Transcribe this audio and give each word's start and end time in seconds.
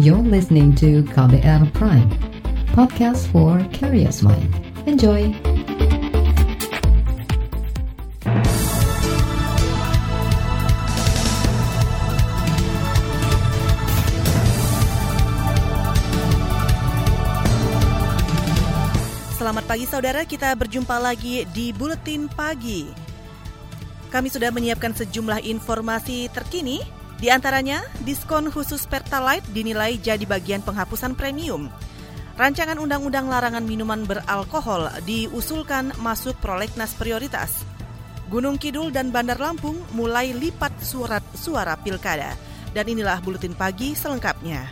You're 0.00 0.24
listening 0.24 0.72
to 0.80 1.04
KBR 1.12 1.76
Prime, 1.76 2.08
podcast 2.72 3.28
for 3.28 3.60
curious 3.68 4.24
mind. 4.24 4.48
Enjoy! 4.88 5.28
Selamat 19.36 19.68
pagi 19.68 19.84
saudara, 19.84 20.24
kita 20.24 20.56
berjumpa 20.56 20.96
lagi 20.96 21.44
di 21.52 21.76
Buletin 21.76 22.24
Pagi. 22.32 22.88
Kami 24.08 24.32
sudah 24.32 24.48
menyiapkan 24.48 24.96
sejumlah 24.96 25.44
informasi 25.44 26.32
terkini 26.32 26.99
di 27.20 27.28
antaranya, 27.28 27.84
diskon 28.00 28.48
khusus 28.48 28.88
Pertalite 28.88 29.44
dinilai 29.52 30.00
jadi 30.00 30.24
bagian 30.24 30.64
penghapusan 30.64 31.12
premium. 31.12 31.68
Rancangan 32.40 32.80
Undang-Undang 32.80 33.28
Larangan 33.28 33.60
Minuman 33.60 34.08
Beralkohol 34.08 34.88
diusulkan 35.04 35.92
masuk 36.00 36.32
prolegnas 36.40 36.96
prioritas. 36.96 37.68
Gunung 38.32 38.56
Kidul 38.56 38.88
dan 38.88 39.12
Bandar 39.12 39.36
Lampung 39.36 39.76
mulai 39.92 40.32
lipat 40.32 40.80
surat 40.80 41.20
suara 41.36 41.76
pilkada. 41.76 42.32
Dan 42.72 42.88
inilah 42.88 43.20
Buletin 43.20 43.52
Pagi 43.52 43.92
selengkapnya. 43.92 44.64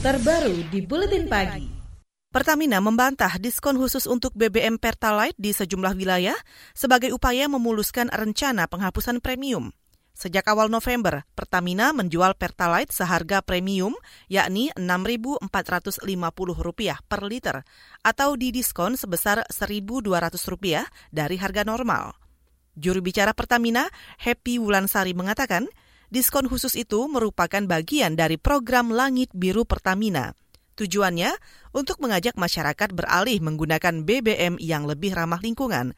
Terbaru 0.00 0.64
di 0.72 0.80
Buletin 0.80 1.28
Pagi. 1.28 1.83
Pertamina 2.34 2.82
membantah 2.82 3.38
diskon 3.38 3.78
khusus 3.78 4.10
untuk 4.10 4.34
BBM 4.34 4.74
Pertalite 4.74 5.38
di 5.38 5.54
sejumlah 5.54 5.94
wilayah 5.94 6.34
sebagai 6.74 7.14
upaya 7.14 7.46
memuluskan 7.46 8.10
rencana 8.10 8.66
penghapusan 8.66 9.22
premium. 9.22 9.70
Sejak 10.18 10.42
awal 10.50 10.66
November, 10.66 11.22
Pertamina 11.38 11.94
menjual 11.94 12.34
Pertalite 12.34 12.90
seharga 12.90 13.38
premium 13.38 13.94
yakni 14.26 14.74
Rp6.450 14.74 17.06
per 17.06 17.20
liter 17.22 17.62
atau 18.02 18.34
didiskon 18.34 18.98
sebesar 18.98 19.46
Rp1.200 19.46 21.14
dari 21.14 21.38
harga 21.38 21.62
normal. 21.62 22.18
Juru 22.74 22.98
bicara 22.98 23.30
Pertamina, 23.30 23.86
Happy 24.18 24.58
Wulansari 24.58 25.14
mengatakan, 25.14 25.70
diskon 26.10 26.50
khusus 26.50 26.74
itu 26.74 27.06
merupakan 27.06 27.62
bagian 27.62 28.18
dari 28.18 28.42
program 28.42 28.90
Langit 28.90 29.30
Biru 29.30 29.62
Pertamina– 29.62 30.34
Tujuannya 30.74 31.30
untuk 31.70 32.02
mengajak 32.02 32.34
masyarakat 32.34 32.90
beralih 32.90 33.38
menggunakan 33.38 34.02
BBM 34.02 34.58
yang 34.58 34.90
lebih 34.90 35.14
ramah 35.14 35.38
lingkungan. 35.38 35.94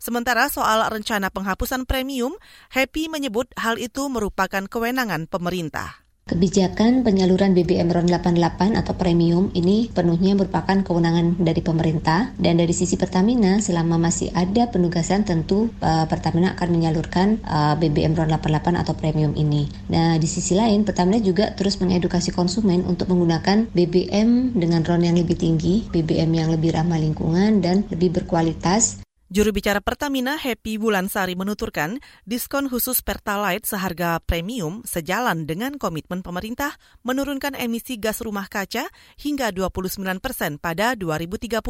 Sementara 0.00 0.48
soal 0.48 0.86
rencana 0.88 1.28
penghapusan 1.28 1.84
premium, 1.84 2.38
Happy 2.72 3.10
menyebut 3.12 3.52
hal 3.58 3.76
itu 3.76 4.08
merupakan 4.08 4.64
kewenangan 4.64 5.28
pemerintah. 5.28 6.09
Kebijakan 6.30 7.02
penyaluran 7.02 7.58
BBM 7.58 7.90
RON 7.90 8.06
88 8.06 8.78
atau 8.78 8.94
premium 8.94 9.50
ini 9.50 9.90
penuhnya 9.90 10.38
merupakan 10.38 10.78
kewenangan 10.78 11.34
dari 11.42 11.58
pemerintah 11.58 12.30
dan 12.38 12.62
dari 12.62 12.70
sisi 12.70 12.94
Pertamina 12.94 13.58
selama 13.58 13.98
masih 13.98 14.30
ada 14.30 14.70
penugasan 14.70 15.26
tentu 15.26 15.74
uh, 15.82 16.06
Pertamina 16.06 16.54
akan 16.54 16.68
menyalurkan 16.70 17.42
eh, 17.42 17.74
BBM 17.82 18.14
RON 18.14 18.30
88 18.30 18.78
atau 18.78 18.94
premium 18.94 19.34
ini. 19.34 19.66
Nah, 19.90 20.22
di 20.22 20.30
sisi 20.30 20.54
lain 20.54 20.86
Pertamina 20.86 21.18
juga 21.18 21.50
terus 21.50 21.82
mengedukasi 21.82 22.30
konsumen 22.30 22.86
untuk 22.86 23.10
menggunakan 23.10 23.66
BBM 23.74 24.54
dengan 24.54 24.86
RON 24.86 25.02
yang 25.02 25.18
lebih 25.18 25.34
tinggi, 25.34 25.90
BBM 25.90 26.30
yang 26.30 26.54
lebih 26.54 26.78
ramah 26.78 27.02
lingkungan 27.02 27.58
dan 27.58 27.82
lebih 27.90 28.22
berkualitas 28.22 29.02
Juru 29.30 29.54
bicara 29.54 29.78
Pertamina 29.78 30.34
Happy 30.34 30.74
Wulansari 30.74 31.38
menuturkan, 31.38 32.02
diskon 32.26 32.66
khusus 32.66 32.98
Pertalite 32.98 33.62
seharga 33.62 34.18
premium 34.26 34.82
sejalan 34.82 35.46
dengan 35.46 35.78
komitmen 35.78 36.26
pemerintah 36.26 36.74
menurunkan 37.06 37.54
emisi 37.54 37.94
gas 37.94 38.26
rumah 38.26 38.50
kaca 38.50 38.90
hingga 39.22 39.54
29 39.54 40.02
persen 40.18 40.58
pada 40.58 40.98
2030. 40.98 41.62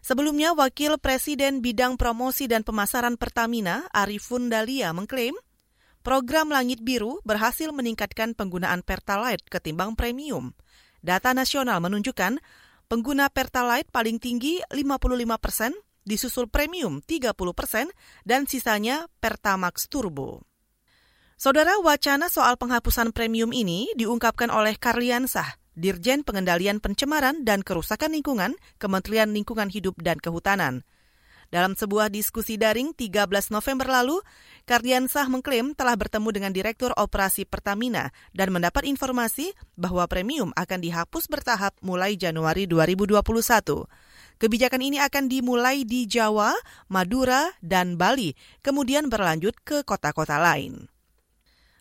Sebelumnya, 0.00 0.56
Wakil 0.56 0.96
Presiden 0.96 1.60
Bidang 1.60 2.00
Promosi 2.00 2.48
dan 2.48 2.64
Pemasaran 2.64 3.20
Pertamina, 3.20 3.92
Arifun 3.92 4.48
Dalia, 4.48 4.96
mengklaim 4.96 5.36
program 6.00 6.48
Langit 6.48 6.80
Biru 6.80 7.20
berhasil 7.28 7.68
meningkatkan 7.76 8.32
penggunaan 8.32 8.80
Pertalite 8.80 9.44
ketimbang 9.52 9.92
premium. 10.00 10.56
Data 11.04 11.36
nasional 11.36 11.84
menunjukkan 11.84 12.40
pengguna 12.88 13.28
Pertalite 13.28 13.92
paling 13.92 14.16
tinggi 14.16 14.64
55 14.72 14.96
persen 15.36 15.76
disusul 16.02 16.50
premium 16.50 17.02
30 17.02 17.34
persen, 17.54 17.86
dan 18.26 18.46
sisanya 18.46 19.06
Pertamax 19.22 19.86
Turbo. 19.86 20.46
Saudara 21.42 21.74
wacana 21.82 22.30
soal 22.30 22.54
penghapusan 22.54 23.10
premium 23.10 23.50
ini 23.50 23.90
diungkapkan 23.98 24.46
oleh 24.46 24.78
Karliansah, 24.78 25.58
Dirjen 25.74 26.22
Pengendalian 26.22 26.78
Pencemaran 26.78 27.42
dan 27.42 27.66
Kerusakan 27.66 28.14
Lingkungan, 28.14 28.54
Kementerian 28.78 29.34
Lingkungan 29.34 29.66
Hidup 29.66 29.98
dan 29.98 30.22
Kehutanan. 30.22 30.86
Dalam 31.52 31.76
sebuah 31.76 32.08
diskusi 32.08 32.56
daring 32.56 32.96
13 32.96 33.28
November 33.52 33.84
lalu, 33.84 34.24
Kardiansah 34.64 35.28
mengklaim 35.28 35.76
telah 35.76 35.92
bertemu 36.00 36.32
dengan 36.32 36.52
Direktur 36.54 36.96
Operasi 36.96 37.44
Pertamina 37.44 38.08
dan 38.32 38.56
mendapat 38.56 38.88
informasi 38.88 39.52
bahwa 39.76 40.08
premium 40.08 40.48
akan 40.56 40.80
dihapus 40.80 41.28
bertahap 41.28 41.76
mulai 41.84 42.16
Januari 42.16 42.64
2021. 42.64 43.84
Kebijakan 44.40 44.82
ini 44.82 44.98
akan 44.98 45.28
dimulai 45.30 45.84
di 45.84 46.08
Jawa, 46.08 46.52
Madura, 46.88 47.52
dan 47.60 47.94
Bali, 47.96 48.34
kemudian 48.64 49.06
berlanjut 49.06 49.54
ke 49.62 49.82
kota-kota 49.82 50.40
lain. 50.40 50.92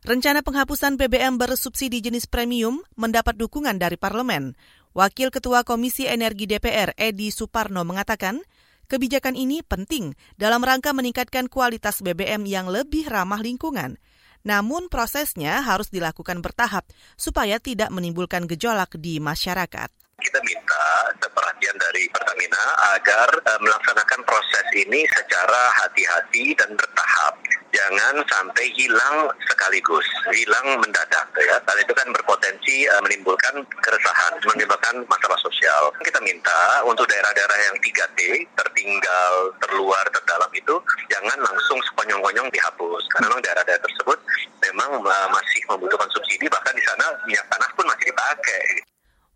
Rencana 0.01 0.41
penghapusan 0.41 0.97
BBM 0.97 1.37
bersubsidi 1.37 2.01
jenis 2.01 2.25
premium 2.25 2.81
mendapat 2.97 3.37
dukungan 3.37 3.77
dari 3.77 4.01
parlemen. 4.01 4.57
Wakil 4.97 5.29
Ketua 5.29 5.61
Komisi 5.61 6.09
Energi 6.09 6.49
DPR 6.49 6.97
Edi 6.97 7.29
Suparno 7.29 7.85
mengatakan, 7.85 8.41
kebijakan 8.89 9.37
ini 9.37 9.61
penting 9.61 10.17
dalam 10.41 10.65
rangka 10.65 10.89
meningkatkan 10.89 11.45
kualitas 11.53 12.01
BBM 12.01 12.49
yang 12.49 12.65
lebih 12.65 13.13
ramah 13.13 13.45
lingkungan. 13.45 14.01
Namun 14.41 14.89
prosesnya 14.89 15.61
harus 15.61 15.93
dilakukan 15.93 16.41
bertahap 16.41 16.89
supaya 17.13 17.61
tidak 17.61 17.93
menimbulkan 17.93 18.49
gejolak 18.49 18.97
di 18.97 19.21
masyarakat 19.21 19.93
kita 20.21 20.39
minta 20.45 20.85
perhatian 21.19 21.75
dari 21.77 22.07
Pertamina 22.11 22.65
agar 22.95 23.29
uh, 23.47 23.59
melaksanakan 23.59 24.21
proses 24.23 24.65
ini 24.75 25.03
secara 25.09 25.61
hati-hati 25.83 26.55
dan 26.55 26.73
bertahap. 26.75 27.33
Jangan 27.71 28.19
sampai 28.27 28.67
hilang 28.75 29.31
sekaligus, 29.47 30.03
hilang 30.35 30.79
mendadak 30.83 31.27
ya. 31.39 31.55
Karena 31.63 31.81
itu 31.81 31.93
kan 31.95 32.07
berpotensi 32.11 32.87
uh, 32.91 33.01
menimbulkan 33.03 33.63
keresahan, 33.79 34.33
menimbulkan 34.43 35.07
masalah 35.07 35.39
sosial. 35.39 35.91
Kita 36.03 36.19
minta 36.23 36.83
untuk 36.83 37.07
daerah-daerah 37.07 37.57
yang 37.71 37.75
3T, 37.79 38.19
tertinggal, 38.59 39.33
terluar, 39.63 40.03
terdalam 40.11 40.51
itu 40.51 40.75
jangan 41.07 41.39
langsung 41.39 41.79
sekonyong-konyong 41.91 42.47
dihapus. 42.51 43.03
Karena 43.15 43.31
memang 43.31 43.43
daerah-daerah 43.43 43.83
tersebut 43.83 44.19
memang 44.61 45.01
uh, 45.01 45.27
masih 45.31 45.61
membutuhkan 45.67 46.09
subsidi, 46.11 46.45
bahkan 46.51 46.75
di 46.75 46.83
sana 46.85 47.05
minyak 47.27 47.47
tanah 47.49 47.69
pun 47.73 47.85
masih 47.87 48.05
dipakai. 48.11 48.67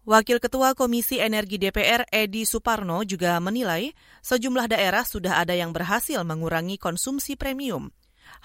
Wakil 0.05 0.37
Ketua 0.37 0.77
Komisi 0.77 1.17
Energi 1.17 1.57
DPR 1.57 2.05
Edi 2.13 2.45
Suparno 2.45 3.01
juga 3.01 3.41
menilai 3.41 3.89
sejumlah 4.21 4.69
daerah 4.69 5.01
sudah 5.01 5.41
ada 5.41 5.57
yang 5.57 5.73
berhasil 5.73 6.21
mengurangi 6.21 6.77
konsumsi 6.77 7.33
premium. 7.33 7.89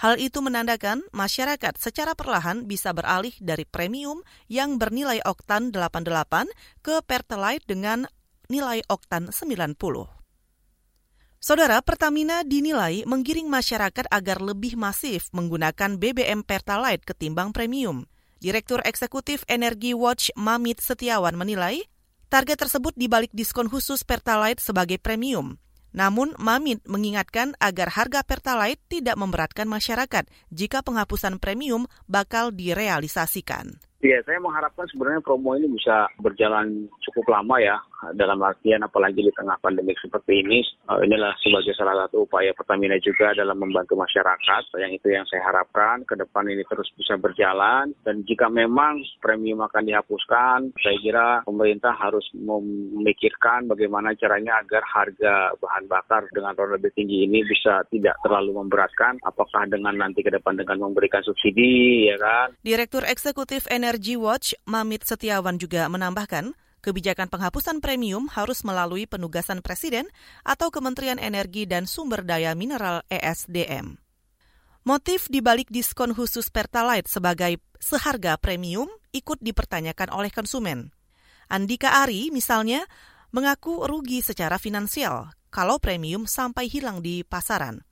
Hal 0.00 0.16
itu 0.16 0.40
menandakan 0.40 1.04
masyarakat 1.12 1.76
secara 1.76 2.16
perlahan 2.16 2.64
bisa 2.64 2.96
beralih 2.96 3.36
dari 3.44 3.68
premium 3.68 4.24
yang 4.48 4.80
bernilai 4.80 5.20
oktan 5.20 5.68
88 5.68 6.48
ke 6.80 7.04
Pertalite 7.04 7.68
dengan 7.68 8.08
nilai 8.48 8.80
oktan 8.88 9.28
90. 9.28 9.76
Saudara, 11.44 11.84
Pertamina 11.84 12.40
dinilai 12.40 13.04
menggiring 13.04 13.52
masyarakat 13.52 14.08
agar 14.08 14.40
lebih 14.40 14.80
masif 14.80 15.28
menggunakan 15.36 16.00
BBM 16.00 16.40
Pertalite 16.40 17.04
ketimbang 17.04 17.52
premium. 17.52 18.08
Direktur 18.40 18.80
Eksekutif 18.88 19.44
Energi 19.52 19.92
Watch 19.92 20.32
Mamit 20.32 20.80
Setiawan 20.80 21.36
menilai, 21.36 21.84
target 22.32 22.56
tersebut 22.56 22.96
dibalik 22.96 23.28
diskon 23.36 23.68
khusus 23.68 24.00
Pertalite 24.00 24.64
sebagai 24.64 24.96
premium. 24.96 25.60
Namun, 25.92 26.32
Mamit 26.40 26.80
mengingatkan 26.88 27.52
agar 27.60 27.92
harga 27.92 28.24
Pertalite 28.24 28.80
tidak 28.88 29.20
memberatkan 29.20 29.68
masyarakat 29.68 30.24
jika 30.48 30.80
penghapusan 30.80 31.36
premium 31.36 31.84
bakal 32.08 32.48
direalisasikan. 32.48 33.76
Ya, 34.00 34.24
saya 34.24 34.40
mengharapkan 34.40 34.88
sebenarnya 34.88 35.20
promo 35.20 35.52
ini 35.60 35.68
bisa 35.76 36.08
berjalan 36.16 36.88
cukup 37.04 37.36
lama 37.36 37.60
ya, 37.60 37.76
dalam 38.16 38.40
artian 38.40 38.80
apalagi 38.80 39.20
di 39.20 39.32
tengah 39.36 39.60
pandemi 39.60 39.92
seperti 40.00 40.40
ini 40.40 40.64
uh, 40.88 41.00
inilah 41.04 41.36
sebagai 41.44 41.76
salah 41.76 42.06
satu 42.06 42.24
upaya 42.24 42.56
Pertamina 42.56 42.96
juga 42.98 43.36
dalam 43.36 43.60
membantu 43.60 43.94
masyarakat 44.00 44.62
yang 44.80 44.92
itu 44.96 45.08
yang 45.12 45.24
saya 45.28 45.44
harapkan 45.44 46.02
ke 46.08 46.16
depan 46.16 46.48
ini 46.48 46.64
terus 46.66 46.88
bisa 46.96 47.20
berjalan. 47.20 47.92
Dan 48.02 48.24
jika 48.24 48.48
memang 48.48 49.04
premium 49.20 49.60
akan 49.64 49.84
dihapuskan 49.84 50.72
saya 50.80 50.96
kira 51.00 51.28
pemerintah 51.44 51.92
harus 51.92 52.24
memikirkan 52.32 53.68
bagaimana 53.68 54.16
caranya 54.16 54.64
agar 54.64 54.82
harga 54.86 55.54
bahan 55.60 55.84
bakar 55.86 56.24
dengan 56.32 56.56
lebih 56.56 56.92
tinggi 56.94 57.24
ini 57.28 57.44
bisa 57.44 57.84
tidak 57.92 58.16
terlalu 58.24 58.56
memberatkan. 58.56 59.20
Apakah 59.24 59.68
dengan 59.68 59.96
nanti 59.96 60.24
ke 60.24 60.32
depan 60.32 60.56
dengan 60.56 60.88
memberikan 60.88 61.20
subsidi 61.24 62.08
ya 62.08 62.16
kan? 62.16 62.56
Direktur 62.64 63.04
Eksekutif 63.04 63.68
Energy 63.68 64.16
Watch 64.16 64.56
Mamit 64.64 65.04
Setiawan 65.04 65.60
juga 65.60 65.88
menambahkan 65.90 66.52
kebijakan 66.80 67.28
penghapusan 67.28 67.84
premium 67.84 68.26
harus 68.32 68.64
melalui 68.64 69.04
penugasan 69.04 69.60
Presiden 69.60 70.08
atau 70.42 70.72
Kementerian 70.72 71.20
Energi 71.20 71.68
dan 71.68 71.84
Sumber 71.84 72.24
Daya 72.24 72.56
Mineral 72.56 73.04
ESDM. 73.12 74.00
Motif 74.88 75.28
dibalik 75.28 75.68
diskon 75.68 76.16
khusus 76.16 76.48
Pertalite 76.48 77.06
sebagai 77.06 77.60
seharga 77.76 78.40
premium 78.40 78.88
ikut 79.12 79.38
dipertanyakan 79.44 80.08
oleh 80.08 80.32
konsumen. 80.32 80.96
Andika 81.52 82.00
Ari 82.00 82.32
misalnya 82.32 82.88
mengaku 83.30 83.84
rugi 83.84 84.24
secara 84.24 84.56
finansial 84.56 85.36
kalau 85.52 85.76
premium 85.82 86.24
sampai 86.24 86.70
hilang 86.70 87.04
di 87.04 87.26
pasaran. 87.26 87.84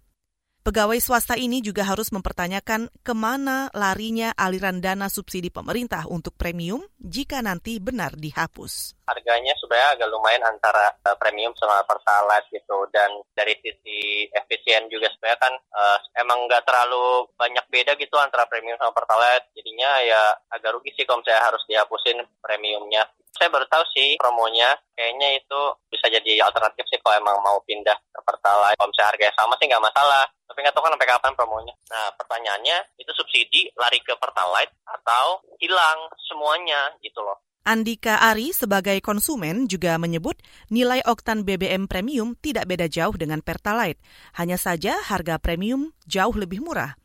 Pegawai 0.68 1.00
swasta 1.00 1.32
ini 1.32 1.64
juga 1.64 1.80
harus 1.80 2.12
mempertanyakan 2.12 2.92
ke 3.00 3.16
mana 3.16 3.72
larinya 3.72 4.36
aliran 4.36 4.84
dana 4.84 5.08
subsidi 5.08 5.48
pemerintah 5.48 6.04
untuk 6.04 6.36
premium 6.36 6.84
jika 7.00 7.40
nanti 7.40 7.80
benar 7.80 8.12
dihapus. 8.12 8.92
Harganya 9.08 9.56
sebenarnya 9.56 9.96
agak 9.96 10.12
lumayan 10.12 10.44
antara 10.44 10.92
uh, 11.08 11.16
premium 11.16 11.56
sama 11.56 11.80
pertalite 11.88 12.52
gitu. 12.52 12.84
Dan 12.92 13.08
dari 13.32 13.56
sisi 13.64 14.28
efisien 14.28 14.92
juga 14.92 15.08
sebenarnya 15.08 15.40
kan 15.40 15.54
uh, 15.56 15.98
emang 16.20 16.44
nggak 16.44 16.60
terlalu 16.68 17.24
banyak 17.40 17.64
beda 17.72 17.96
gitu 17.96 18.20
antara 18.20 18.44
premium 18.44 18.76
sama 18.76 18.92
pertalite. 18.92 19.48
Jadinya 19.56 20.04
ya 20.04 20.36
agak 20.52 20.76
rugi 20.76 20.92
sih 20.92 21.08
kalau 21.08 21.24
saya 21.24 21.48
harus 21.48 21.64
dihapusin 21.64 22.20
premiumnya 22.44 23.08
saya 23.38 23.48
baru 23.54 23.66
tahu 23.70 23.84
sih 23.94 24.18
promonya 24.18 24.74
kayaknya 24.98 25.38
itu 25.38 25.60
bisa 25.88 26.10
jadi 26.10 26.42
alternatif 26.42 26.84
sih 26.90 26.98
kalau 27.00 27.16
emang 27.22 27.38
mau 27.40 27.62
pindah 27.64 27.94
ke 27.94 28.20
Pertalite. 28.26 28.76
Kalau 28.76 28.90
misalnya 28.90 29.10
harganya 29.14 29.34
sama 29.38 29.54
sih 29.56 29.66
nggak 29.70 29.86
masalah. 29.86 30.24
Tapi 30.50 30.58
nggak 30.60 30.74
tahu 30.74 30.84
kan 30.84 30.92
sampai 30.98 31.08
kapan 31.08 31.32
promonya. 31.38 31.74
Nah 31.88 32.06
pertanyaannya 32.18 32.76
itu 32.98 33.10
subsidi 33.14 33.70
lari 33.78 34.02
ke 34.02 34.12
Pertalite 34.18 34.74
atau 34.84 35.40
hilang 35.62 36.10
semuanya 36.26 36.92
gitu 37.00 37.22
loh. 37.22 37.38
Andika 37.68 38.24
Ari 38.24 38.56
sebagai 38.56 38.96
konsumen 39.04 39.68
juga 39.68 40.00
menyebut 40.00 40.40
nilai 40.72 41.04
oktan 41.04 41.44
BBM 41.44 41.84
premium 41.84 42.32
tidak 42.40 42.64
beda 42.64 42.88
jauh 42.88 43.12
dengan 43.12 43.44
Pertalite. 43.44 44.00
Hanya 44.40 44.56
saja 44.56 44.96
harga 45.04 45.36
premium 45.36 45.92
jauh 46.08 46.32
lebih 46.32 46.64
murah. 46.64 46.96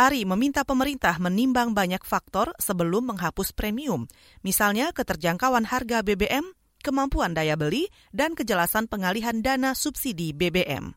Ari 0.00 0.24
meminta 0.24 0.64
pemerintah 0.64 1.20
menimbang 1.20 1.76
banyak 1.76 2.00
faktor 2.08 2.56
sebelum 2.56 3.12
menghapus 3.12 3.52
premium, 3.52 4.08
misalnya 4.40 4.96
keterjangkauan 4.96 5.68
harga 5.68 6.00
BBM, 6.00 6.56
kemampuan 6.80 7.36
daya 7.36 7.52
beli, 7.52 7.84
dan 8.08 8.32
kejelasan 8.32 8.88
pengalihan 8.88 9.44
dana 9.44 9.76
subsidi 9.76 10.32
BBM. 10.32 10.96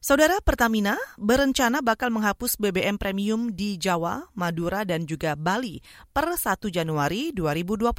Saudara 0.00 0.40
Pertamina 0.40 0.96
berencana 1.20 1.84
bakal 1.84 2.08
menghapus 2.08 2.56
BBM 2.56 2.96
premium 2.96 3.52
di 3.52 3.76
Jawa, 3.76 4.32
Madura, 4.32 4.88
dan 4.88 5.04
juga 5.04 5.36
Bali 5.36 5.76
per 6.08 6.40
1 6.40 6.72
Januari 6.72 7.36
2021. 7.36 7.92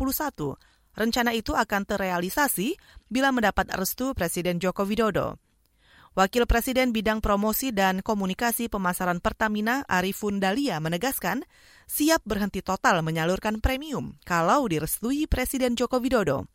Rencana 0.97 1.29
itu 1.37 1.53
akan 1.53 1.85
terrealisasi 1.85 2.73
bila 3.05 3.29
mendapat 3.29 3.69
restu 3.77 4.17
Presiden 4.17 4.57
Joko 4.57 4.81
Widodo. 4.81 5.37
Wakil 6.17 6.49
Presiden 6.49 6.97
Bidang 6.97 7.21
Promosi 7.21 7.69
dan 7.69 8.01
Komunikasi 8.01 8.73
Pemasaran 8.73 9.21
Pertamina 9.21 9.85
Arifun 9.85 10.41
Dalia 10.41 10.81
menegaskan 10.81 11.45
siap 11.85 12.25
berhenti 12.25 12.65
total 12.65 13.05
menyalurkan 13.05 13.61
premium 13.61 14.17
kalau 14.25 14.65
direstui 14.65 15.29
Presiden 15.29 15.77
Joko 15.77 16.01
Widodo. 16.01 16.49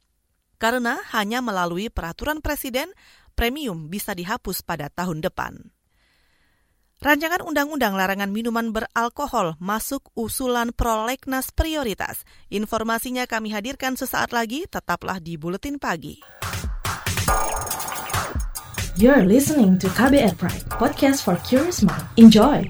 Karena 0.58 0.98
hanya 1.14 1.38
melalui 1.38 1.94
peraturan 1.94 2.42
Presiden, 2.42 2.90
premium 3.38 3.86
bisa 3.86 4.18
dihapus 4.18 4.66
pada 4.66 4.90
tahun 4.90 5.22
depan. 5.22 5.70
Rancangan 6.98 7.46
Undang-Undang 7.46 7.94
Larangan 7.94 8.34
Minuman 8.34 8.74
Beralkohol 8.74 9.54
masuk 9.62 10.10
usulan 10.18 10.74
prolegnas 10.74 11.54
prioritas. 11.54 12.26
Informasinya 12.50 13.30
kami 13.30 13.54
hadirkan 13.54 13.94
sesaat 13.94 14.34
lagi, 14.34 14.66
tetaplah 14.66 15.22
di 15.22 15.38
Buletin 15.38 15.78
Pagi. 15.78 16.18
You're 19.00 19.24
listening 19.24 19.80
to 19.80 19.88
KBR 19.88 20.36
Pride, 20.36 20.68
podcast 20.68 21.24
for 21.24 21.40
curious 21.48 21.80
mind. 21.80 22.04
Enjoy! 22.20 22.68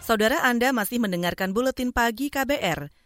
Saudara 0.00 0.40
Anda 0.48 0.72
masih 0.72 1.04
mendengarkan 1.04 1.52
buletin 1.52 1.92
pagi 1.92 2.32
KBR. 2.32 2.99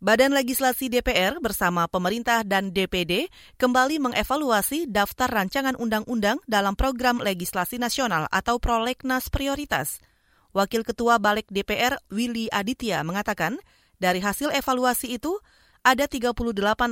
Badan 0.00 0.32
Legislasi 0.32 0.88
DPR 0.88 1.44
bersama 1.44 1.84
pemerintah 1.84 2.40
dan 2.40 2.72
DPD 2.72 3.28
kembali 3.60 4.00
mengevaluasi 4.00 4.88
daftar 4.88 5.28
rancangan 5.28 5.76
undang-undang 5.76 6.40
dalam 6.48 6.72
program 6.72 7.20
legislasi 7.20 7.76
nasional 7.76 8.24
atau 8.32 8.56
prolegnas 8.56 9.28
prioritas. 9.28 10.00
Wakil 10.56 10.88
Ketua 10.88 11.20
Balik 11.20 11.52
DPR 11.52 12.00
Willy 12.08 12.48
Aditya 12.48 13.04
mengatakan, 13.04 13.60
dari 14.00 14.24
hasil 14.24 14.48
evaluasi 14.56 15.20
itu, 15.20 15.36
ada 15.84 16.08
38 16.08 16.32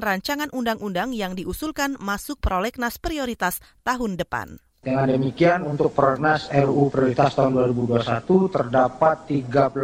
rancangan 0.05 0.53
undang-undang 0.53 1.17
yang 1.17 1.33
diusulkan 1.33 1.97
masuk 1.97 2.37
prolegnas 2.45 3.01
prioritas 3.01 3.65
tahun 3.89 4.21
depan. 4.21 4.61
Dengan 4.79 5.11
demikian 5.11 5.67
untuk 5.67 5.91
Pernas 5.91 6.47
RU 6.55 6.87
Prioritas 6.87 7.35
tahun 7.35 7.75
2021 7.75 8.23
terdapat 8.47 9.27
38 9.27 9.75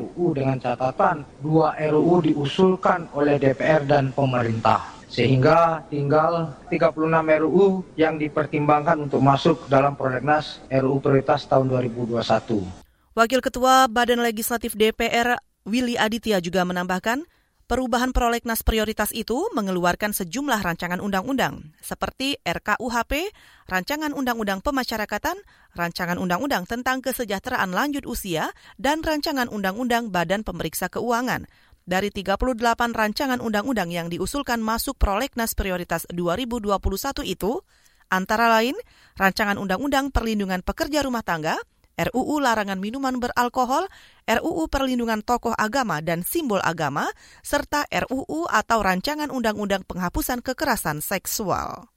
RUU 0.00 0.26
dengan 0.32 0.56
catatan 0.56 1.28
2 1.44 1.76
RUU 1.92 2.14
diusulkan 2.24 3.12
oleh 3.12 3.36
DPR 3.36 3.84
dan 3.84 4.16
pemerintah. 4.16 4.96
Sehingga 5.12 5.84
tinggal 5.92 6.56
36 6.72 6.88
RUU 7.44 7.84
yang 8.00 8.16
dipertimbangkan 8.16 9.04
untuk 9.04 9.20
masuk 9.20 9.68
dalam 9.68 9.92
Prolegnas 9.92 10.64
RUU 10.72 11.04
Prioritas 11.04 11.44
tahun 11.44 11.68
2021. 11.68 12.64
Wakil 13.12 13.44
Ketua 13.44 13.92
Badan 13.92 14.24
Legislatif 14.24 14.72
DPR 14.72 15.36
Willy 15.68 16.00
Aditya 16.00 16.40
juga 16.40 16.64
menambahkan, 16.64 17.28
Perubahan 17.70 18.10
prolegnas 18.10 18.66
prioritas 18.66 19.14
itu 19.14 19.46
mengeluarkan 19.54 20.10
sejumlah 20.10 20.58
rancangan 20.58 20.98
undang-undang 20.98 21.70
seperti 21.78 22.34
RKUHP, 22.42 23.30
Rancangan 23.70 24.10
Undang-Undang 24.10 24.58
Pemasyarakatan, 24.58 25.38
Rancangan 25.78 26.18
Undang-Undang 26.18 26.66
tentang 26.66 26.98
Kesejahteraan 26.98 27.70
Lanjut 27.70 28.10
Usia, 28.10 28.50
dan 28.74 29.06
Rancangan 29.06 29.46
Undang-Undang 29.46 30.10
Badan 30.10 30.42
Pemeriksa 30.42 30.90
Keuangan. 30.90 31.46
Dari 31.86 32.10
38 32.10 32.42
rancangan 32.90 33.38
undang-undang 33.38 33.94
yang 33.94 34.10
diusulkan 34.10 34.58
masuk 34.58 34.98
prolegnas 34.98 35.54
prioritas 35.54 36.10
2021 36.10 36.74
itu, 37.22 37.62
antara 38.10 38.50
lain 38.50 38.74
Rancangan 39.14 39.62
Undang-Undang 39.62 40.10
Perlindungan 40.10 40.66
Pekerja 40.66 41.06
Rumah 41.06 41.22
Tangga, 41.22 41.54
RUU 42.00 42.40
Larangan 42.40 42.80
Minuman 42.80 43.20
Beralkohol, 43.20 43.84
RUU 44.30 44.70
Perlindungan 44.70 45.26
Tokoh 45.26 45.58
Agama 45.58 45.98
dan 45.98 46.22
Simbol 46.22 46.62
Agama, 46.62 47.10
serta 47.42 47.82
RUU 47.90 48.46
atau 48.46 48.78
Rancangan 48.78 49.26
Undang-Undang 49.34 49.82
Penghapusan 49.90 50.38
Kekerasan 50.38 51.02
Seksual. 51.02 51.90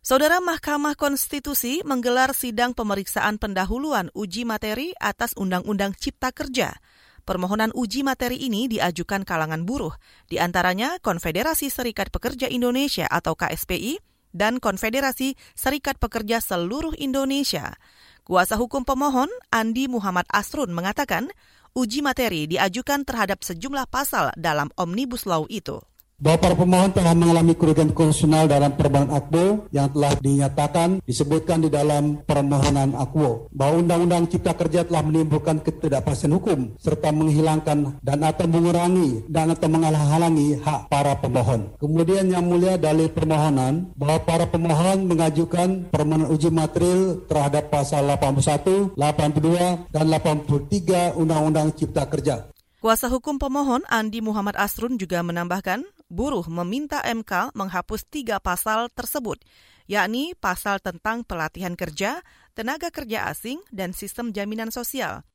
Saudara 0.00 0.40
Mahkamah 0.40 0.96
Konstitusi 0.96 1.84
menggelar 1.84 2.32
sidang 2.32 2.72
pemeriksaan 2.72 3.36
pendahuluan 3.36 4.08
uji 4.16 4.48
materi 4.48 4.96
atas 4.96 5.36
Undang-Undang 5.36 5.96
Cipta 6.00 6.32
Kerja. 6.32 6.80
Permohonan 7.24 7.72
uji 7.72 8.04
materi 8.04 8.36
ini 8.36 8.68
diajukan 8.68 9.24
kalangan 9.24 9.64
buruh, 9.64 9.96
di 10.28 10.36
antaranya 10.36 11.00
Konfederasi 11.00 11.72
Serikat 11.72 12.12
Pekerja 12.12 12.52
Indonesia 12.52 13.08
atau 13.08 13.32
KSPI 13.32 13.96
dan 14.32 14.60
Konfederasi 14.60 15.40
Serikat 15.56 15.96
Pekerja 15.96 16.44
Seluruh 16.44 16.92
Indonesia. 17.00 17.76
Kuasa 18.24 18.56
hukum 18.56 18.88
pemohon, 18.88 19.28
Andi 19.52 19.84
Muhammad 19.84 20.24
Asrun, 20.32 20.72
mengatakan 20.72 21.28
uji 21.76 22.00
materi 22.00 22.48
diajukan 22.48 23.04
terhadap 23.04 23.44
sejumlah 23.44 23.84
pasal 23.92 24.32
dalam 24.40 24.72
Omnibus 24.80 25.28
Law 25.28 25.44
itu. 25.52 25.84
Bahwa 26.14 26.38
para 26.38 26.54
pemohon 26.54 26.90
telah 26.94 27.12
mengalami 27.12 27.58
kerugian 27.58 27.90
konstitusional 27.90 28.46
dalam 28.46 28.70
permohonan 28.78 29.10
akbo 29.18 29.66
yang 29.74 29.90
telah 29.90 30.14
dinyatakan 30.22 31.02
disebutkan 31.02 31.66
di 31.66 31.68
dalam 31.68 32.22
permohonan 32.22 32.94
akbo 32.94 33.50
bahwa 33.50 33.82
Undang-Undang 33.82 34.30
Cipta 34.30 34.54
Kerja 34.54 34.86
telah 34.86 35.02
menimbulkan 35.02 35.58
ketidakpastian 35.58 36.32
hukum 36.38 36.78
serta 36.78 37.10
menghilangkan 37.10 37.98
dan 37.98 38.18
atau 38.22 38.46
mengurangi 38.46 39.26
dan 39.26 39.50
atau 39.50 39.66
menghalang-halangi 39.66 40.62
hak 40.62 40.86
para 40.86 41.18
pemohon. 41.18 41.74
Kemudian 41.82 42.30
yang 42.30 42.46
mulia 42.46 42.78
dalil 42.78 43.10
permohonan 43.10 43.90
bahwa 43.98 44.22
para 44.22 44.46
pemohon 44.46 45.10
mengajukan 45.10 45.90
permohonan 45.90 46.30
uji 46.30 46.50
material 46.54 47.26
terhadap 47.26 47.74
pasal 47.74 48.06
81, 48.06 48.94
82, 48.94 49.90
dan 49.90 50.04
83 50.06 51.18
Undang-Undang 51.18 51.74
Cipta 51.74 52.06
Kerja. 52.06 52.54
Kuasa 52.84 53.08
hukum 53.08 53.40
pemohon 53.40 53.80
Andi 53.88 54.20
Muhammad 54.20 54.60
Asrun 54.60 55.00
juga 55.00 55.24
menambahkan 55.24 55.88
buruh 56.14 56.46
meminta 56.46 57.02
MK 57.02 57.50
menghapus 57.58 58.06
tiga 58.06 58.38
pasal 58.38 58.86
tersebut, 58.94 59.42
yakni 59.90 60.38
pasal 60.38 60.78
tentang 60.78 61.26
pelatihan 61.26 61.74
kerja, 61.74 62.22
tenaga 62.54 62.94
kerja 62.94 63.26
asing, 63.26 63.58
dan 63.74 63.90
sistem 63.90 64.30
jaminan 64.30 64.70
sosial. 64.70 65.26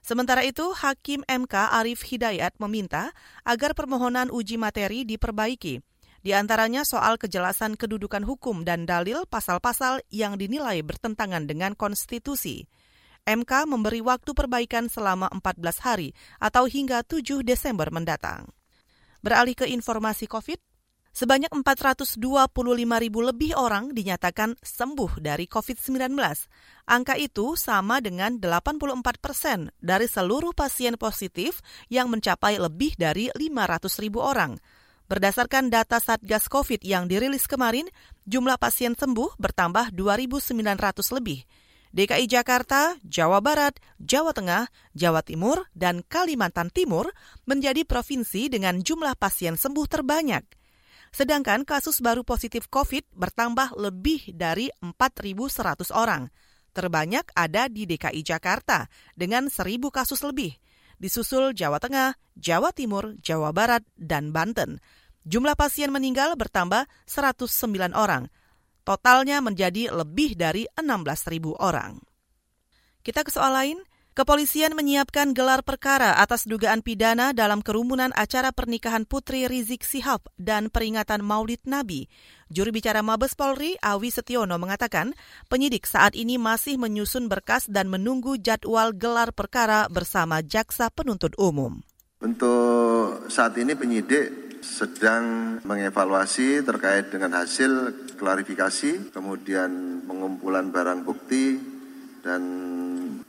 Sementara 0.00 0.40
itu, 0.46 0.64
Hakim 0.72 1.20
MK 1.28 1.54
Arif 1.76 2.00
Hidayat 2.08 2.56
meminta 2.56 3.12
agar 3.44 3.76
permohonan 3.76 4.32
uji 4.32 4.56
materi 4.56 5.04
diperbaiki, 5.04 5.84
di 6.24 6.32
antaranya 6.34 6.82
soal 6.82 7.20
kejelasan 7.20 7.76
kedudukan 7.76 8.24
hukum 8.24 8.66
dan 8.66 8.82
dalil 8.82 9.28
pasal-pasal 9.28 10.02
yang 10.08 10.40
dinilai 10.40 10.82
bertentangan 10.82 11.44
dengan 11.46 11.76
konstitusi. 11.76 12.66
MK 13.26 13.66
memberi 13.66 13.98
waktu 14.02 14.34
perbaikan 14.34 14.86
selama 14.86 15.26
14 15.34 15.82
hari 15.82 16.14
atau 16.38 16.70
hingga 16.70 17.02
7 17.02 17.42
Desember 17.42 17.90
mendatang. 17.90 18.55
Beralih 19.26 19.58
ke 19.58 19.66
informasi 19.66 20.30
COVID, 20.30 20.54
sebanyak 21.10 21.50
425 21.50 22.14
ribu 23.02 23.26
lebih 23.26 23.58
orang 23.58 23.90
dinyatakan 23.90 24.54
sembuh 24.62 25.18
dari 25.18 25.50
COVID-19. 25.50 26.14
Angka 26.86 27.18
itu 27.18 27.58
sama 27.58 27.98
dengan 27.98 28.38
84 28.38 29.18
persen 29.18 29.74
dari 29.82 30.06
seluruh 30.06 30.54
pasien 30.54 30.94
positif 30.94 31.58
yang 31.90 32.06
mencapai 32.06 32.54
lebih 32.62 32.94
dari 32.94 33.26
500 33.34 33.98
ribu 33.98 34.22
orang. 34.22 34.62
Berdasarkan 35.10 35.74
data 35.74 35.98
Satgas 35.98 36.46
COVID 36.46 36.86
yang 36.86 37.10
dirilis 37.10 37.50
kemarin, 37.50 37.90
jumlah 38.30 38.62
pasien 38.62 38.94
sembuh 38.94 39.42
bertambah 39.42 39.90
2.900 39.90 40.54
lebih. 41.18 41.42
DKI 41.96 42.28
Jakarta, 42.28 42.92
Jawa 43.08 43.40
Barat, 43.40 43.80
Jawa 43.96 44.36
Tengah, 44.36 44.68
Jawa 44.92 45.24
Timur, 45.24 45.64
dan 45.72 46.04
Kalimantan 46.04 46.68
Timur 46.68 47.08
menjadi 47.48 47.88
provinsi 47.88 48.52
dengan 48.52 48.84
jumlah 48.84 49.16
pasien 49.16 49.56
sembuh 49.56 49.88
terbanyak. 49.88 50.44
Sedangkan 51.08 51.64
kasus 51.64 52.04
baru 52.04 52.20
positif 52.20 52.68
COVID 52.68 53.16
bertambah 53.16 53.80
lebih 53.80 54.36
dari 54.36 54.68
4.100 54.84 55.88
orang. 55.96 56.28
Terbanyak 56.76 57.32
ada 57.32 57.72
di 57.72 57.88
DKI 57.88 58.20
Jakarta 58.20 58.92
dengan 59.16 59.48
1.000 59.48 59.64
kasus 59.88 60.20
lebih. 60.20 60.52
Disusul 61.00 61.56
Jawa 61.56 61.80
Tengah, 61.80 62.12
Jawa 62.36 62.76
Timur, 62.76 63.16
Jawa 63.24 63.56
Barat, 63.56 63.80
dan 63.96 64.36
Banten. 64.36 64.84
Jumlah 65.24 65.56
pasien 65.56 65.88
meninggal 65.88 66.36
bertambah 66.36 66.84
109 67.08 67.96
orang, 67.96 68.28
Totalnya 68.86 69.42
menjadi 69.42 69.90
lebih 69.90 70.38
dari 70.38 70.70
16.000 70.78 71.58
orang. 71.58 71.98
Kita 73.02 73.26
ke 73.26 73.34
soal 73.34 73.50
lain. 73.50 73.78
Kepolisian 74.16 74.72
menyiapkan 74.72 75.36
gelar 75.36 75.60
perkara 75.60 76.16
atas 76.16 76.48
dugaan 76.48 76.80
pidana 76.80 77.36
dalam 77.36 77.60
kerumunan 77.60 78.16
acara 78.16 78.48
pernikahan 78.48 79.04
Putri 79.04 79.44
Rizik 79.44 79.84
Sihab 79.84 80.24
dan 80.40 80.72
peringatan 80.72 81.20
Maulid 81.20 81.60
Nabi. 81.68 82.08
Juru 82.48 82.72
bicara 82.72 83.04
Mabes 83.04 83.36
Polri, 83.36 83.76
Awi 83.84 84.08
Setiono, 84.08 84.56
mengatakan 84.56 85.12
penyidik 85.52 85.84
saat 85.84 86.16
ini 86.16 86.40
masih 86.40 86.80
menyusun 86.80 87.28
berkas 87.28 87.68
dan 87.68 87.92
menunggu 87.92 88.40
jadwal 88.40 88.96
gelar 88.96 89.36
perkara 89.36 89.84
bersama 89.92 90.40
jaksa 90.40 90.88
penuntut 90.88 91.36
umum. 91.36 91.84
Untuk 92.24 93.28
saat 93.28 93.52
ini 93.60 93.76
penyidik 93.76 94.64
sedang 94.64 95.58
mengevaluasi 95.60 96.64
terkait 96.64 97.12
dengan 97.12 97.36
hasil 97.36 97.92
klarifikasi, 98.16 99.12
kemudian 99.12 100.02
pengumpulan 100.08 100.72
barang 100.72 101.04
bukti, 101.04 101.60
dan 102.24 102.42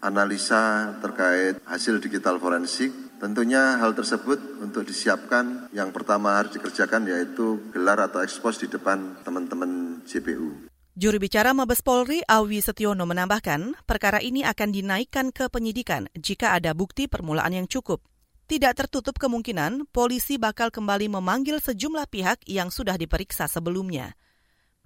analisa 0.01 0.95
terkait 1.03 1.61
hasil 1.67 2.01
digital 2.01 2.41
forensik. 2.41 2.89
Tentunya 3.17 3.81
hal 3.81 3.97
tersebut 3.97 4.61
untuk 4.61 4.85
disiapkan 4.85 5.69
yang 5.73 5.89
pertama 5.89 6.37
harus 6.37 6.53
dikerjakan 6.53 7.09
yaitu 7.09 7.61
gelar 7.73 7.97
atau 7.97 8.21
ekspos 8.21 8.61
di 8.61 8.69
depan 8.69 9.21
teman-teman 9.25 10.01
JPU. 10.05 10.69
Juru 10.97 11.17
bicara 11.21 11.53
Mabes 11.53 11.81
Polri 11.85 12.25
Awi 12.25 12.61
Setiono 12.61 13.05
menambahkan, 13.05 13.85
perkara 13.85 14.17
ini 14.21 14.41
akan 14.45 14.69
dinaikkan 14.69 15.29
ke 15.29 15.49
penyidikan 15.49 16.09
jika 16.17 16.57
ada 16.57 16.73
bukti 16.73 17.05
permulaan 17.05 17.53
yang 17.53 17.69
cukup 17.69 18.01
tidak 18.47 18.79
tertutup 18.79 19.19
kemungkinan 19.19 19.91
polisi 19.91 20.39
bakal 20.39 20.71
kembali 20.71 21.11
memanggil 21.11 21.59
sejumlah 21.59 22.07
pihak 22.07 22.47
yang 22.47 22.71
sudah 22.71 22.95
diperiksa 22.95 23.51
sebelumnya. 23.51 24.15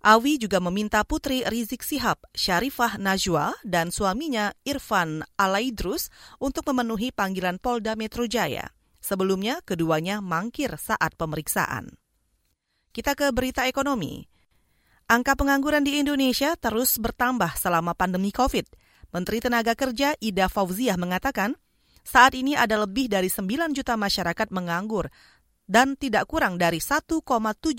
Awi 0.01 0.41
juga 0.41 0.57
meminta 0.57 1.05
putri 1.05 1.45
Rizik 1.45 1.85
Sihab, 1.85 2.17
Syarifah 2.33 2.97
Najwa, 2.97 3.53
dan 3.61 3.93
suaminya 3.93 4.49
Irfan 4.65 5.21
Alaidrus 5.37 6.09
untuk 6.41 6.65
memenuhi 6.73 7.13
panggilan 7.13 7.61
Polda 7.61 7.93
Metro 7.93 8.25
Jaya. 8.25 8.73
Sebelumnya, 8.97 9.61
keduanya 9.61 10.17
mangkir 10.17 10.73
saat 10.81 11.13
pemeriksaan. 11.13 12.01
Kita 12.89 13.13
ke 13.13 13.29
berita 13.29 13.69
ekonomi. 13.69 14.25
Angka 15.05 15.37
pengangguran 15.37 15.85
di 15.85 16.01
Indonesia 16.01 16.57
terus 16.57 16.97
bertambah 16.97 17.53
selama 17.61 17.93
pandemi 17.93 18.33
COVID. 18.33 18.73
Menteri 19.13 19.37
Tenaga 19.37 19.77
Kerja 19.77 20.17
Ida 20.17 20.49
Fauziah 20.49 20.97
mengatakan, 20.97 21.53
saat 22.01 22.33
ini 22.33 22.57
ada 22.57 22.81
lebih 22.81 23.05
dari 23.05 23.29
9 23.29 23.77
juta 23.77 23.93
masyarakat 23.93 24.49
menganggur 24.49 25.13
dan 25.71 25.95
tidak 25.95 26.27
kurang 26.27 26.59
dari 26.59 26.83
1,7 26.83 27.23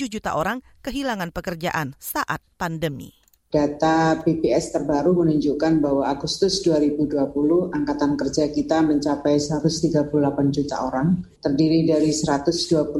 juta 0.08 0.32
orang 0.32 0.64
kehilangan 0.80 1.28
pekerjaan 1.28 1.92
saat 2.00 2.40
pandemi. 2.56 3.12
Data 3.52 4.16
BPS 4.16 4.72
terbaru 4.72 5.12
menunjukkan 5.12 5.84
bahwa 5.84 6.08
Agustus 6.08 6.64
2020 6.64 7.68
angkatan 7.68 8.16
kerja 8.16 8.48
kita 8.48 8.80
mencapai 8.80 9.36
138 9.36 10.08
juta 10.56 10.88
orang, 10.88 11.20
terdiri 11.36 11.84
dari 11.84 12.16
128 12.16 12.96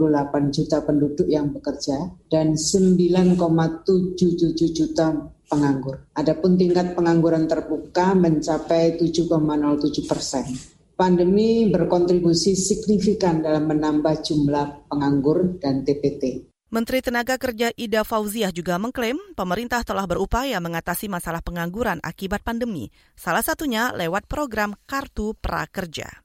juta 0.53 0.85
penduduk 0.85 1.25
yang 1.25 1.57
bekerja 1.57 2.13
dan 2.29 2.61
9,77 2.61 4.77
juta 4.77 5.25
penganggur. 5.49 6.05
Adapun 6.21 6.61
tingkat 6.61 6.93
pengangguran 6.93 7.49
terbuka 7.49 8.13
mencapai 8.13 9.01
7,07 9.01 10.05
persen 10.05 10.72
pandemi 11.03 11.67
berkontribusi 11.67 12.55
signifikan 12.55 13.43
dalam 13.43 13.67
menambah 13.67 14.23
jumlah 14.23 14.87
penganggur 14.87 15.59
dan 15.59 15.83
TPT. 15.83 16.47
Menteri 16.71 17.03
Tenaga 17.03 17.43
Kerja 17.43 17.75
Ida 17.75 18.07
Fauziah 18.07 18.55
juga 18.55 18.79
mengklaim 18.79 19.19
pemerintah 19.35 19.83
telah 19.83 20.07
berupaya 20.07 20.63
mengatasi 20.63 21.11
masalah 21.11 21.43
pengangguran 21.43 21.99
akibat 22.07 22.47
pandemi, 22.47 22.95
salah 23.19 23.43
satunya 23.43 23.91
lewat 23.99 24.31
program 24.31 24.79
Kartu 24.87 25.35
Prakerja. 25.43 26.23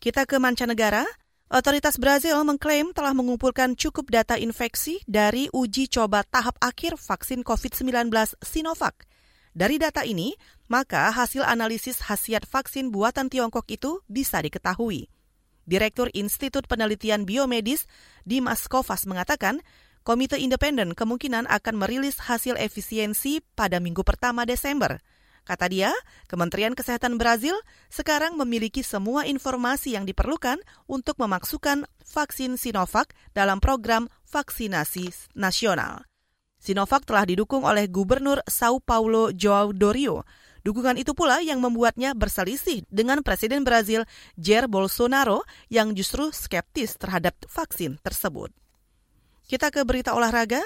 Kita 0.00 0.24
ke 0.24 0.40
mancanegara, 0.40 1.04
otoritas 1.52 2.00
Brazil 2.00 2.40
mengklaim 2.48 2.96
telah 2.96 3.12
mengumpulkan 3.12 3.76
cukup 3.76 4.08
data 4.08 4.40
infeksi 4.40 5.04
dari 5.04 5.52
uji 5.52 5.92
coba 5.92 6.24
tahap 6.24 6.56
akhir 6.64 6.96
vaksin 6.96 7.44
COVID-19 7.44 8.08
Sinovac. 8.40 9.04
Dari 9.52 9.76
data 9.76 10.00
ini, 10.00 10.32
maka 10.72 11.12
hasil 11.12 11.44
analisis 11.44 12.00
khasiat 12.00 12.48
vaksin 12.48 12.88
buatan 12.88 13.28
Tiongkok 13.28 13.68
itu 13.68 14.00
bisa 14.08 14.40
diketahui. 14.40 15.12
Direktur 15.68 16.08
Institut 16.16 16.64
Penelitian 16.64 17.28
Biomedis 17.28 17.84
Dimas 18.24 18.64
Kovas 18.72 19.04
mengatakan, 19.04 19.60
Komite 20.00 20.40
Independen 20.40 20.96
kemungkinan 20.96 21.44
akan 21.46 21.76
merilis 21.76 22.18
hasil 22.24 22.56
efisiensi 22.56 23.44
pada 23.52 23.78
minggu 23.84 24.00
pertama 24.00 24.48
Desember. 24.48 24.98
Kata 25.44 25.68
dia, 25.68 25.92
Kementerian 26.26 26.72
Kesehatan 26.72 27.20
Brazil 27.20 27.54
sekarang 27.92 28.34
memiliki 28.40 28.80
semua 28.80 29.28
informasi 29.28 29.94
yang 29.94 30.08
diperlukan 30.08 30.58
untuk 30.88 31.20
memasukkan 31.20 31.84
vaksin 32.02 32.56
Sinovac 32.56 33.12
dalam 33.36 33.60
program 33.60 34.08
vaksinasi 34.26 35.36
nasional. 35.36 36.08
Sinovac 36.62 37.02
telah 37.02 37.26
didukung 37.26 37.66
oleh 37.66 37.90
Gubernur 37.90 38.38
Sao 38.46 38.78
Paulo 38.78 39.34
Joao 39.34 39.74
Dorio. 39.74 40.22
Dukungan 40.62 40.94
itu 40.94 41.10
pula 41.14 41.42
yang 41.42 41.58
membuatnya 41.58 42.14
berselisih 42.14 42.86
dengan 42.86 43.22
Presiden 43.26 43.66
Brazil 43.66 44.06
Jair 44.38 44.70
Bolsonaro 44.70 45.42
yang 45.66 45.94
justru 45.98 46.30
skeptis 46.30 46.94
terhadap 46.94 47.34
vaksin 47.50 47.98
tersebut. 47.98 48.54
Kita 49.50 49.74
ke 49.74 49.82
berita 49.82 50.14
olahraga. 50.14 50.62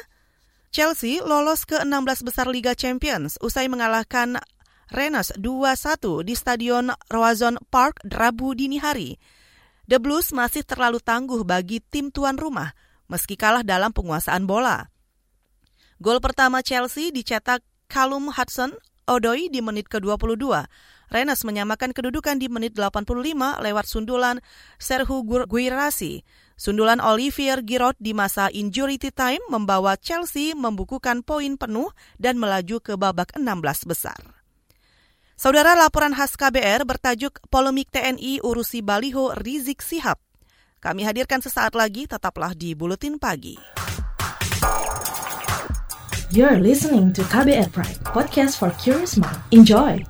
Chelsea 0.69 1.25
lolos 1.25 1.65
ke 1.65 1.81
16 1.81 2.27
besar 2.27 2.45
Liga 2.53 2.77
Champions 2.77 3.41
usai 3.41 3.65
mengalahkan 3.73 4.37
Rennes 4.93 5.33
2-1 5.41 6.29
di 6.29 6.35
Stadion 6.37 6.93
Roazhon 7.09 7.57
Park 7.73 8.05
Rabu 8.05 8.53
dini 8.53 8.77
hari. 8.77 9.17
The 9.89 9.97
Blues 9.97 10.37
masih 10.37 10.69
terlalu 10.69 11.01
tangguh 11.01 11.47
bagi 11.49 11.81
tim 11.81 12.13
tuan 12.13 12.37
rumah 12.37 12.77
meski 13.11 13.39
kalah 13.39 13.63
dalam 13.63 13.95
penguasaan 13.95 14.45
bola. 14.45 14.91
Gol 15.97 16.21
pertama 16.21 16.61
Chelsea 16.61 17.09
dicetak 17.09 17.65
Callum 17.89 18.29
Hudson 18.29 18.77
Odoi 19.07 19.47
di 19.47 19.63
menit 19.63 19.87
ke-22. 19.87 20.67
Rennes 21.15 21.41
menyamakan 21.47 21.95
kedudukan 21.95 22.43
di 22.43 22.51
menit 22.51 22.75
85 22.75 23.07
lewat 23.63 23.87
sundulan 23.87 24.43
Serhu 24.83 25.23
Guirassi. 25.23 26.27
Sundulan 26.59 26.99
Olivier 26.99 27.63
Giroud 27.63 27.95
di 28.03 28.11
masa 28.19 28.51
injury 28.51 28.99
time 28.99 29.39
membawa 29.47 29.95
Chelsea 29.95 30.59
membukukan 30.59 31.23
poin 31.23 31.55
penuh 31.55 31.95
dan 32.19 32.35
melaju 32.43 32.83
ke 32.83 32.99
babak 32.99 33.31
16 33.39 33.87
besar. 33.87 34.19
Saudara 35.39 35.79
laporan 35.79 36.11
khas 36.11 36.35
KBR 36.35 36.83
bertajuk 36.83 37.39
Polemik 37.47 37.95
TNI 37.95 38.43
urusi 38.43 38.83
baliho 38.83 39.39
Rizik 39.39 39.87
Sihab. 39.87 40.19
Kami 40.83 41.07
hadirkan 41.07 41.39
sesaat 41.39 41.79
lagi, 41.79 42.11
tetaplah 42.11 42.59
di 42.59 42.75
Buletin 42.75 43.23
Pagi. 43.23 43.86
You're 46.35 46.59
listening 46.59 47.15
to 47.15 47.23
KBR 47.23 47.71
Pride, 47.71 48.03
podcast 48.03 48.59
for 48.59 48.75
curious 48.83 49.15
mind. 49.15 49.39
Enjoy! 49.55 50.03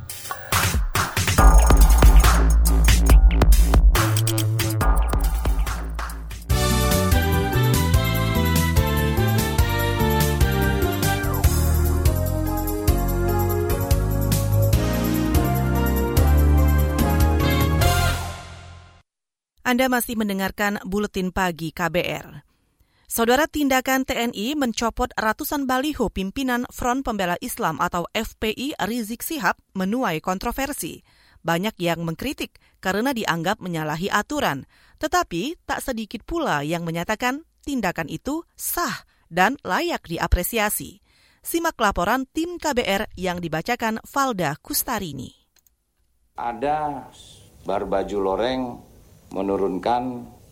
Anda 19.66 19.92
masih 19.92 20.16
mendengarkan 20.16 20.80
Buletin 20.88 21.28
Pagi 21.28 21.76
KBR. 21.76 22.45
Saudara 23.16 23.48
tindakan 23.48 24.04
TNI 24.04 24.60
mencopot 24.60 25.08
ratusan 25.16 25.64
baliho 25.64 26.12
pimpinan 26.12 26.68
Front 26.68 27.00
Pembela 27.00 27.40
Islam 27.40 27.80
atau 27.80 28.04
FPI 28.12 28.76
Rizik 28.76 29.24
Sihab 29.24 29.56
menuai 29.72 30.20
kontroversi. 30.20 31.00
Banyak 31.40 31.80
yang 31.80 32.04
mengkritik 32.04 32.60
karena 32.76 33.16
dianggap 33.16 33.56
menyalahi 33.64 34.12
aturan, 34.12 34.68
tetapi 35.00 35.56
tak 35.64 35.80
sedikit 35.80 36.28
pula 36.28 36.60
yang 36.60 36.84
menyatakan 36.84 37.48
tindakan 37.64 38.12
itu 38.12 38.44
sah 38.52 39.08
dan 39.32 39.56
layak 39.64 40.04
diapresiasi. 40.04 41.00
Simak 41.40 41.80
laporan 41.80 42.28
tim 42.28 42.60
KBR 42.60 43.16
yang 43.16 43.40
dibacakan 43.40 43.96
Valda 44.04 44.60
Kustarini. 44.60 45.32
Ada 46.36 47.08
barbaju 47.64 48.18
loreng 48.20 48.60
menurunkan 49.32 50.02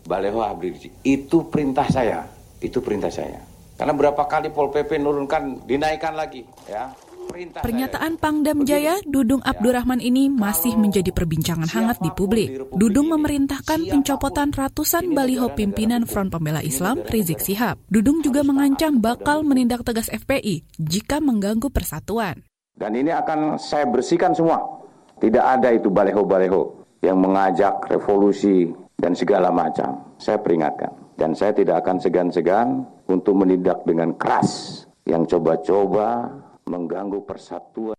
Baleho 0.09 0.41
Habib. 0.41 0.81
Itu 1.05 1.45
perintah 1.53 1.85
saya 1.93 2.34
itu 2.61 2.79
perintah 2.79 3.11
saya. 3.11 3.41
Karena 3.75 3.91
berapa 3.91 4.23
kali 4.23 4.55
Pol 4.55 4.71
PP 4.71 5.03
nurunkan, 5.03 5.67
dinaikkan 5.67 6.15
lagi, 6.15 6.47
ya. 6.69 6.95
Perintah 7.25 7.65
Pernyataan 7.65 8.21
Pangdam 8.21 8.63
Jaya 8.63 9.01
Dudung 9.03 9.41
ya. 9.41 9.51
Abdurrahman 9.51 9.97
ini 9.97 10.29
masih 10.29 10.77
menjadi 10.77 11.09
perbincangan 11.09 11.67
hangat 11.67 11.97
di 11.99 12.13
publik. 12.13 12.69
Dudung 12.77 13.09
memerintahkan 13.11 13.81
pencopotan 13.89 14.53
ratusan 14.53 15.11
baliho 15.11 15.51
pimpinan 15.57 16.05
Front 16.05 16.31
Pembela 16.31 16.61
Islam 16.61 17.01
Rizik 17.01 17.41
Sihab. 17.41 17.81
Dudung 17.89 18.21
juga 18.21 18.45
mengancam 18.45 19.01
bakal 19.01 19.41
menindak 19.41 19.81
tegas 19.81 20.07
FPI 20.13 20.63
jika 20.77 21.17
mengganggu 21.17 21.67
persatuan. 21.73 22.45
Dan 22.75 22.93
ini 22.93 23.09
akan 23.09 23.57
saya 23.57 23.87
bersihkan 23.89 24.35
semua. 24.35 24.61
Tidak 25.17 25.41
ada 25.41 25.71
itu 25.71 25.87
baleho-baleho 25.87 26.85
yang 27.01 27.17
mengajak 27.17 27.87
revolusi 27.87 28.67
dan 28.99 29.15
segala 29.15 29.47
macam. 29.49 30.15
Saya 30.19 30.39
peringatkan. 30.39 31.04
Dan 31.15 31.31
saya 31.31 31.55
tidak 31.55 31.83
akan 31.83 31.97
segan-segan 32.03 32.83
untuk 33.07 33.39
menindak 33.39 33.87
dengan 33.87 34.11
keras 34.19 34.83
yang 35.07 35.23
coba-coba 35.23 36.27
mengganggu 36.67 37.23
persatuan. 37.23 37.95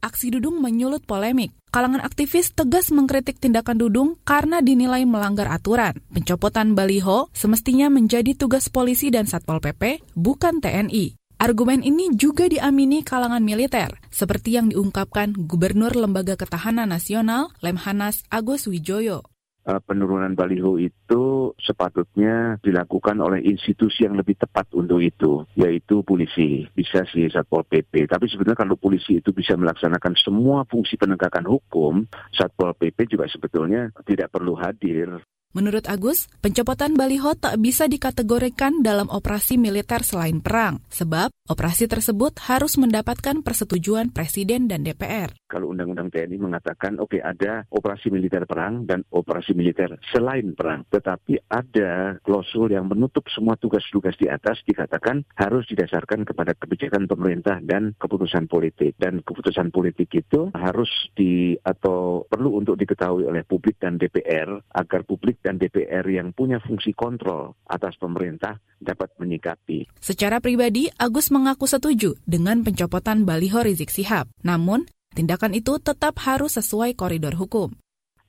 Aksi 0.00 0.32
Dudung 0.32 0.64
menyulut 0.64 1.04
polemik. 1.04 1.52
Kalangan 1.70 2.00
aktivis 2.00 2.56
tegas 2.56 2.88
mengkritik 2.88 3.36
tindakan 3.36 3.76
Dudung 3.76 4.08
karena 4.24 4.64
dinilai 4.64 5.04
melanggar 5.04 5.46
aturan. 5.52 6.00
Pencopotan 6.08 6.72
baliho 6.72 7.28
semestinya 7.36 7.92
menjadi 7.92 8.32
tugas 8.32 8.72
polisi 8.72 9.12
dan 9.12 9.28
Satpol 9.28 9.60
PP, 9.60 10.00
bukan 10.16 10.64
TNI. 10.64 11.20
Argumen 11.40 11.80
ini 11.80 12.12
juga 12.16 12.48
diamini 12.48 13.00
kalangan 13.00 13.40
militer, 13.40 13.96
seperti 14.12 14.60
yang 14.60 14.68
diungkapkan 14.68 15.32
Gubernur 15.36 15.92
Lembaga 15.96 16.36
Ketahanan 16.36 16.92
Nasional 16.92 17.52
Lemhanas 17.64 18.24
Agus 18.28 18.68
Wijoyo. 18.68 19.24
Eh, 19.70 19.78
penurunan 19.86 20.34
baliho 20.34 20.82
itu 20.82 21.54
sepatutnya 21.54 22.58
dilakukan 22.58 23.22
oleh 23.22 23.38
institusi 23.46 24.02
yang 24.02 24.18
lebih 24.18 24.34
tepat 24.34 24.66
untuk 24.74 24.98
itu, 24.98 25.46
yaitu 25.54 26.02
polisi, 26.02 26.66
bisa 26.74 27.06
sih 27.06 27.30
Satpol 27.30 27.62
PP. 27.62 28.10
Tapi 28.10 28.26
sebenarnya 28.26 28.66
kalau 28.66 28.74
polisi 28.74 29.22
itu 29.22 29.30
bisa 29.30 29.54
melaksanakan 29.54 30.18
semua 30.18 30.66
fungsi 30.66 30.98
penegakan 30.98 31.46
hukum, 31.46 32.02
Satpol 32.34 32.74
PP 32.74 33.14
juga 33.14 33.30
sebetulnya 33.30 33.94
tidak 34.02 34.34
perlu 34.34 34.58
hadir. 34.58 35.22
Menurut 35.54 35.86
Agus, 35.86 36.26
pencopotan 36.42 36.98
baliho 36.98 37.38
tak 37.38 37.62
bisa 37.62 37.86
dikategorikan 37.86 38.82
dalam 38.82 39.06
operasi 39.06 39.54
militer 39.54 40.02
selain 40.02 40.42
perang, 40.42 40.82
sebab 40.90 41.30
operasi 41.46 41.86
tersebut 41.86 42.42
harus 42.50 42.74
mendapatkan 42.74 43.42
persetujuan 43.46 44.10
Presiden 44.10 44.66
dan 44.66 44.82
DPR. 44.82 45.39
Kalau 45.50 45.74
Undang-Undang 45.74 46.14
TNI 46.14 46.38
mengatakan, 46.38 47.02
oke 47.02 47.18
okay, 47.18 47.20
ada 47.26 47.66
operasi 47.74 48.14
militer 48.14 48.46
perang 48.46 48.86
dan 48.86 49.02
operasi 49.10 49.50
militer 49.58 49.98
selain 50.14 50.54
perang, 50.54 50.86
tetapi 50.86 51.50
ada 51.50 52.22
klausul 52.22 52.70
yang 52.70 52.86
menutup 52.86 53.26
semua 53.34 53.58
tugas-tugas 53.58 54.14
di 54.14 54.30
atas 54.30 54.62
dikatakan 54.62 55.26
harus 55.34 55.66
didasarkan 55.66 56.22
kepada 56.22 56.54
kebijakan 56.54 57.10
pemerintah 57.10 57.58
dan 57.66 57.98
keputusan 57.98 58.46
politik. 58.46 58.94
Dan 58.94 59.26
keputusan 59.26 59.74
politik 59.74 60.14
itu 60.14 60.54
harus 60.54 60.90
di 61.18 61.58
atau 61.58 62.22
perlu 62.30 62.62
untuk 62.62 62.78
diketahui 62.78 63.26
oleh 63.26 63.42
publik 63.42 63.82
dan 63.82 63.98
DPR 63.98 64.62
agar 64.70 65.02
publik 65.02 65.42
dan 65.42 65.58
DPR 65.58 66.06
yang 66.06 66.30
punya 66.30 66.62
fungsi 66.62 66.94
kontrol 66.94 67.58
atas 67.66 67.98
pemerintah 67.98 68.62
dapat 68.78 69.10
menyikapi. 69.18 69.90
Secara 69.98 70.38
pribadi, 70.38 70.88
Agus 70.96 71.28
mengaku 71.28 71.66
setuju 71.66 72.16
dengan 72.24 72.62
pencopotan 72.62 73.26
baliho 73.28 73.60
Rizik 73.60 73.92
Sihab. 73.92 74.30
Namun, 74.40 74.88
tindakan 75.12 75.58
itu 75.58 75.76
tetap 75.82 76.18
harus 76.22 76.56
sesuai 76.58 76.94
koridor 76.94 77.34
hukum 77.36 77.74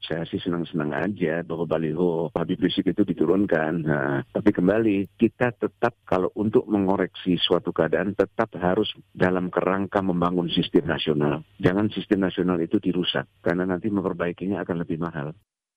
saya 0.01 0.25
sih 0.27 0.41
senang-senang 0.41 0.91
aja 0.91 1.45
bahwa 1.45 1.69
baliho 1.69 2.33
Habib 2.33 2.59
Rizik 2.59 2.91
itu 2.91 3.05
diturunkan. 3.05 3.73
Nah, 3.85 4.25
tapi 4.27 4.49
kembali 4.49 5.15
kita 5.15 5.55
tetap 5.55 5.93
kalau 6.03 6.33
untuk 6.35 6.65
mengoreksi 6.67 7.37
suatu 7.37 7.71
keadaan 7.71 8.17
tetap 8.17 8.51
harus 8.57 8.91
dalam 9.13 9.47
kerangka 9.47 10.01
membangun 10.01 10.49
sistem 10.51 10.89
nasional. 10.89 11.45
Jangan 11.61 11.87
sistem 11.93 12.27
nasional 12.27 12.57
itu 12.59 12.81
dirusak 12.81 13.29
karena 13.39 13.63
nanti 13.63 13.87
memperbaikinya 13.87 14.65
akan 14.65 14.77
lebih 14.83 14.97
mahal. 14.99 15.31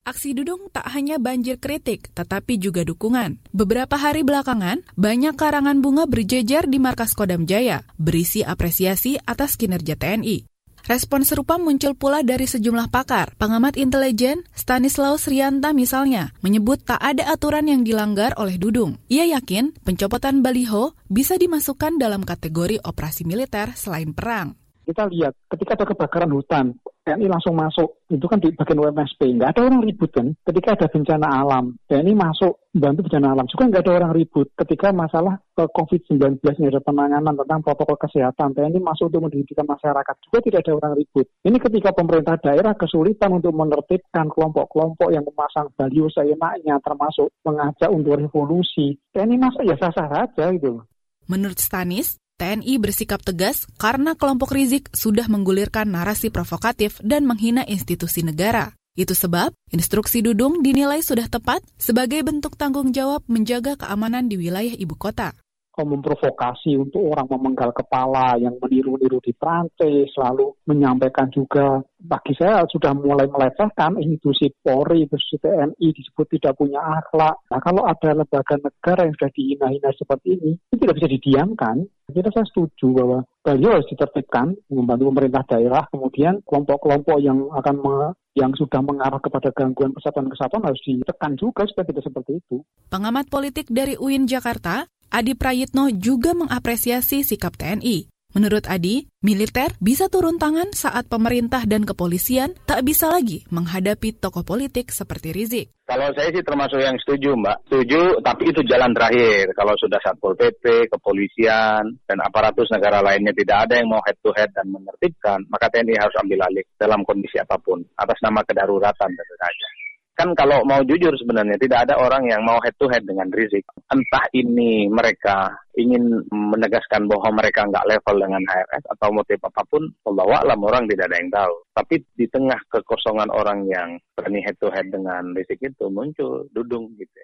Aksi 0.05 0.37
Dudung 0.37 0.69
tak 0.69 0.85
hanya 0.93 1.17
banjir 1.17 1.57
kritik, 1.57 2.13
tetapi 2.13 2.61
juga 2.61 2.85
dukungan. 2.85 3.41
Beberapa 3.57 3.97
hari 3.97 4.21
belakangan, 4.21 4.85
banyak 5.01 5.33
karangan 5.33 5.81
bunga 5.81 6.05
berjejer 6.05 6.69
di 6.69 6.77
markas 6.77 7.17
Kodam 7.17 7.49
Jaya, 7.49 7.81
berisi 7.97 8.45
apresiasi 8.45 9.17
atas 9.25 9.57
kinerja 9.57 9.97
TNI. 9.97 10.54
Respon 10.85 11.25
serupa 11.25 11.57
muncul 11.57 11.97
pula 11.97 12.21
dari 12.21 12.45
sejumlah 12.45 12.93
pakar. 12.93 13.33
Pengamat 13.41 13.81
intelijen, 13.81 14.45
Stanislaus 14.53 15.25
Rianta 15.25 15.73
misalnya, 15.73 16.37
menyebut 16.45 16.85
tak 16.85 17.01
ada 17.01 17.25
aturan 17.33 17.65
yang 17.65 17.89
dilanggar 17.89 18.37
oleh 18.37 18.61
Dudung. 18.61 19.01
Ia 19.09 19.25
yakin 19.33 19.73
pencopotan 19.81 20.45
baliho 20.45 20.93
bisa 21.09 21.41
dimasukkan 21.41 21.97
dalam 21.97 22.21
kategori 22.21 22.85
operasi 22.85 23.25
militer 23.25 23.73
selain 23.73 24.13
perang. 24.13 24.61
Kita 24.85 25.09
lihat 25.09 25.33
ketika 25.49 25.81
ada 25.81 25.89
kebakaran 25.89 26.29
hutan, 26.37 26.77
TNI 27.05 27.29
langsung 27.29 27.53
masuk, 27.53 28.01
itu 28.09 28.25
kan 28.25 28.41
di 28.41 28.49
bagian 28.57 28.81
UMSP. 28.81 29.37
Nggak 29.37 29.53
ada 29.53 29.61
orang 29.69 29.85
ribut 29.85 30.09
kan. 30.09 30.33
Ketika 30.41 30.73
ada 30.73 30.87
bencana 30.89 31.29
alam, 31.45 31.65
TNI 31.85 32.13
masuk 32.17 32.65
bantu 32.73 33.05
bencana 33.05 33.37
alam. 33.37 33.45
Juga 33.45 33.69
nggak 33.69 33.83
ada 33.85 33.93
orang 34.01 34.13
ribut. 34.17 34.49
Ketika 34.57 34.89
masalah 34.97 35.37
COVID-19 35.53 36.41
ini 36.41 36.67
ada 36.73 36.81
penanganan 36.81 37.37
tentang 37.37 37.61
protokol 37.61 38.01
kesehatan, 38.01 38.57
TNI 38.57 38.81
masuk 38.81 39.13
untuk 39.13 39.29
mendidikan 39.29 39.69
masyarakat. 39.69 40.15
Juga 40.25 40.39
tidak 40.41 40.61
ada 40.65 40.73
orang 40.81 40.93
ribut. 40.97 41.27
Ini 41.45 41.57
ketika 41.61 41.93
pemerintah 41.93 42.41
daerah 42.41 42.73
kesulitan 42.73 43.37
untuk 43.37 43.53
menertibkan 43.53 44.33
kelompok-kelompok 44.33 45.13
yang 45.13 45.29
memasang 45.29 45.69
baliho 45.77 46.09
seenaknya, 46.09 46.81
termasuk 46.81 47.29
mengajak 47.45 47.93
untuk 47.93 48.17
revolusi. 48.17 48.97
TNI 49.13 49.37
masuk 49.37 49.63
ya 49.69 49.77
sah-sah 49.77 50.09
saja 50.09 50.57
gitu. 50.57 50.81
Menurut 51.29 51.57
Stanis, 51.57 52.21
TNI 52.35 52.83
bersikap 52.83 53.23
tegas 53.23 53.63
karena 53.79 54.19
kelompok 54.19 54.51
Rizik 54.51 54.91
sudah 54.91 55.31
menggulirkan 55.31 55.87
narasi 55.87 56.35
provokatif 56.35 56.99
dan 56.99 57.31
menghina 57.31 57.63
institusi 57.63 58.27
negara. 58.27 58.75
Itu 58.99 59.15
sebab 59.15 59.55
instruksi 59.71 60.19
Dudung 60.19 60.59
dinilai 60.59 60.99
sudah 60.99 61.31
tepat 61.31 61.63
sebagai 61.79 62.27
bentuk 62.27 62.59
tanggung 62.59 62.91
jawab 62.91 63.23
menjaga 63.31 63.79
keamanan 63.79 64.27
di 64.27 64.39
wilayah 64.39 64.75
ibu 64.75 64.99
kota 64.99 65.35
memprovokasi 65.83 66.79
untuk 66.79 67.03
orang 67.03 67.27
memenggal 67.27 67.75
kepala 67.75 68.39
yang 68.39 68.55
meniru-niru 68.63 69.19
di 69.19 69.35
Prancis, 69.35 70.15
lalu 70.15 70.55
menyampaikan 70.71 71.27
juga 71.35 71.83
bagi 72.05 72.37
saya 72.37 72.69
sudah 72.69 72.93
mulai 72.93 73.25
melecehkan 73.25 73.97
institusi 73.97 74.53
Polri, 74.61 75.09
institusi 75.09 75.41
TNI 75.41 75.89
disebut 75.97 76.27
tidak 76.37 76.61
punya 76.61 76.79
akhlak. 76.85 77.41
Nah 77.49 77.61
kalau 77.65 77.89
ada 77.89 78.13
lembaga 78.13 78.61
negara 78.61 79.09
yang 79.09 79.15
sudah 79.17 79.31
dihina-hina 79.33 79.91
seperti 79.97 80.37
ini, 80.37 80.53
itu 80.69 80.77
tidak 80.77 80.97
bisa 81.01 81.09
didiamkan. 81.09 81.77
Kita 82.05 82.29
saya 82.29 82.45
setuju 82.45 82.87
bahwa 82.93 83.19
beliau 83.41 83.81
harus 83.81 83.89
ditertibkan, 83.89 84.53
membantu 84.69 85.09
pemerintah 85.09 85.43
daerah, 85.49 85.83
kemudian 85.89 86.45
kelompok-kelompok 86.45 87.17
yang 87.25 87.49
akan 87.49 87.77
me, 87.81 88.13
yang 88.37 88.53
sudah 88.53 88.85
mengarah 88.85 89.19
kepada 89.25 89.49
gangguan 89.57 89.97
kesatuan-kesatuan 89.97 90.69
harus 90.69 90.81
ditekan 90.85 91.33
juga 91.41 91.65
supaya 91.65 91.89
tidak 91.89 92.05
seperti 92.05 92.33
itu. 92.45 92.61
Pengamat 92.93 93.33
politik 93.33 93.73
dari 93.73 93.97
UIN 93.97 94.29
Jakarta, 94.29 94.85
Adi 95.09 95.33
Prayitno 95.33 95.89
juga 95.97 96.37
mengapresiasi 96.37 97.25
sikap 97.25 97.57
TNI. 97.57 98.14
Menurut 98.35 98.67
Adi, 98.67 99.07
militer 99.23 99.71
bisa 99.79 100.11
turun 100.11 100.43
tangan 100.43 100.75
saat 100.75 101.07
pemerintah 101.07 101.63
dan 101.71 101.87
kepolisian 101.87 102.59
tak 102.67 102.83
bisa 102.83 103.07
lagi 103.07 103.47
menghadapi 103.47 104.11
tokoh 104.19 104.43
politik 104.43 104.91
seperti 104.91 105.31
Rizik. 105.31 105.71
Kalau 105.87 106.11
saya 106.19 106.35
sih 106.35 106.43
termasuk 106.43 106.83
yang 106.83 106.99
setuju, 106.99 107.39
Mbak. 107.39 107.71
Setuju, 107.71 108.19
tapi 108.27 108.51
itu 108.51 108.59
jalan 108.67 108.91
terakhir. 108.91 109.55
Kalau 109.55 109.79
sudah 109.79 110.03
Satpol 110.03 110.35
PP, 110.35 110.91
kepolisian, 110.91 111.95
dan 112.11 112.19
aparatus 112.27 112.67
negara 112.75 113.07
lainnya 113.07 113.31
tidak 113.39 113.71
ada 113.71 113.79
yang 113.79 113.87
mau 113.87 114.03
head 114.03 114.19
to 114.19 114.35
head 114.35 114.51
dan 114.51 114.67
menertibkan, 114.67 115.39
maka 115.47 115.71
TNI 115.71 115.95
harus 115.95 116.19
ambil 116.19 116.43
alih 116.51 116.67
dalam 116.75 117.07
kondisi 117.07 117.39
apa 117.39 117.55
pun, 117.63 117.87
atas 117.95 118.19
nama 118.19 118.43
kedaruratan 118.43 119.15
tentu 119.15 119.37
saja 119.39 119.67
kan 120.15 120.31
kalau 120.39 120.63
mau 120.63 120.81
jujur 120.87 121.11
sebenarnya 121.19 121.59
tidak 121.59 121.91
ada 121.91 121.99
orang 121.99 122.31
yang 122.31 122.41
mau 122.47 122.63
head 122.63 122.75
to 122.79 122.87
head 122.87 123.03
dengan 123.03 123.27
Rizik. 123.35 123.67
Entah 123.91 124.25
ini 124.31 124.87
mereka 124.87 125.51
ingin 125.75 126.23
menegaskan 126.31 127.11
bahwa 127.11 127.35
mereka 127.35 127.67
nggak 127.67 127.87
level 127.91 128.17
dengan 128.23 128.43
HRS 128.47 128.85
atau 128.95 129.09
motif 129.11 129.39
apa 129.43 129.63
pun, 129.67 129.83
Allah 130.07 130.47
alam 130.47 130.63
orang 130.63 130.87
tidak 130.87 131.11
ada 131.11 131.19
yang 131.19 131.31
tahu. 131.35 131.55
Tapi 131.75 131.95
di 132.15 132.27
tengah 132.31 132.59
kekosongan 132.71 133.31
orang 133.35 133.67
yang 133.67 133.99
berani 134.15 134.41
head 134.47 134.57
to 134.63 134.71
head 134.71 134.87
dengan 134.89 135.35
Rizik 135.35 135.59
itu 135.59 135.91
muncul 135.91 136.47
dudung 136.55 136.95
gitu. 136.95 137.19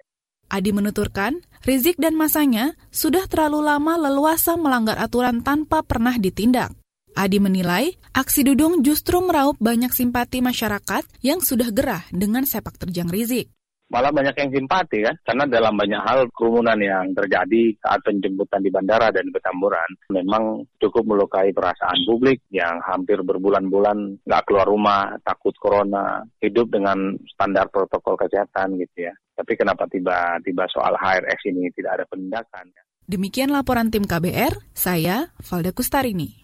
Adi 0.51 0.75
menuturkan, 0.75 1.39
Rizik 1.63 1.95
dan 1.95 2.19
masanya 2.19 2.75
sudah 2.91 3.23
terlalu 3.31 3.63
lama 3.63 3.95
leluasa 3.95 4.59
melanggar 4.59 4.99
aturan 4.99 5.39
tanpa 5.47 5.79
pernah 5.79 6.19
ditindak. 6.19 6.75
Adi 7.11 7.43
menilai, 7.43 7.91
aksi 8.15 8.47
Dudung 8.47 8.79
justru 8.81 9.19
meraup 9.19 9.59
banyak 9.59 9.91
simpati 9.91 10.39
masyarakat 10.39 11.03
yang 11.19 11.43
sudah 11.43 11.67
gerah 11.69 12.03
dengan 12.09 12.47
sepak 12.47 12.79
terjang 12.79 13.11
Rizik. 13.11 13.51
Malah 13.91 14.15
banyak 14.15 14.31
yang 14.39 14.51
simpati 14.55 15.03
kan, 15.03 15.19
karena 15.27 15.43
dalam 15.51 15.75
banyak 15.75 15.99
hal 15.99 16.23
kerumunan 16.31 16.79
yang 16.79 17.11
terjadi 17.11 17.75
saat 17.83 17.99
penjemputan 18.07 18.63
di 18.63 18.71
bandara 18.71 19.11
dan 19.11 19.27
petamburan 19.35 19.89
memang 20.15 20.63
cukup 20.79 21.03
melukai 21.03 21.51
perasaan 21.51 21.99
publik 22.07 22.39
yang 22.55 22.79
hampir 22.87 23.19
berbulan-bulan 23.19 24.23
nggak 24.23 24.43
keluar 24.47 24.71
rumah, 24.71 25.11
takut 25.27 25.51
corona, 25.59 26.23
hidup 26.39 26.71
dengan 26.71 27.19
standar 27.35 27.67
protokol 27.67 28.15
kesehatan 28.15 28.79
gitu 28.79 29.11
ya. 29.11 29.13
Tapi 29.35 29.59
kenapa 29.59 29.83
tiba-tiba 29.91 30.71
soal 30.71 30.95
HRS 30.95 31.51
ini 31.51 31.67
tidak 31.75 31.99
ada 31.99 32.05
penindakan? 32.07 32.71
Demikian 33.11 33.51
laporan 33.51 33.91
tim 33.91 34.07
KBR, 34.07 34.55
saya 34.71 35.35
Valda 35.43 35.75
Kustarini. 35.75 36.40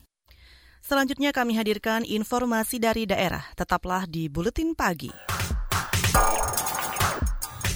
Selanjutnya 0.87 1.35
kami 1.35 1.59
hadirkan 1.59 2.07
informasi 2.07 2.79
dari 2.79 3.03
daerah. 3.03 3.43
Tetaplah 3.59 4.07
di 4.07 4.31
Buletin 4.31 4.71
Pagi. 4.71 5.11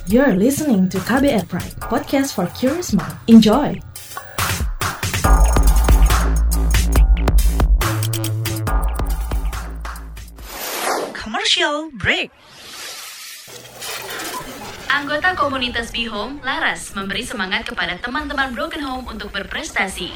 You're 0.07 0.39
listening 0.39 0.87
to 0.87 0.95
KBR 1.03 1.43
Pride, 1.51 1.75
podcast 1.91 2.31
for 2.31 2.47
curious 2.55 2.95
mind. 2.95 3.11
Enjoy! 3.27 3.75
Commercial 11.11 11.91
break. 11.99 12.31
Anggota 14.87 15.35
komunitas 15.35 15.91
Be 15.91 16.07
Home, 16.07 16.39
Laras, 16.47 16.95
memberi 16.95 17.27
semangat 17.27 17.67
kepada 17.67 17.99
teman-teman 17.99 18.55
Broken 18.55 18.79
Home 18.87 19.11
untuk 19.11 19.35
berprestasi 19.35 20.15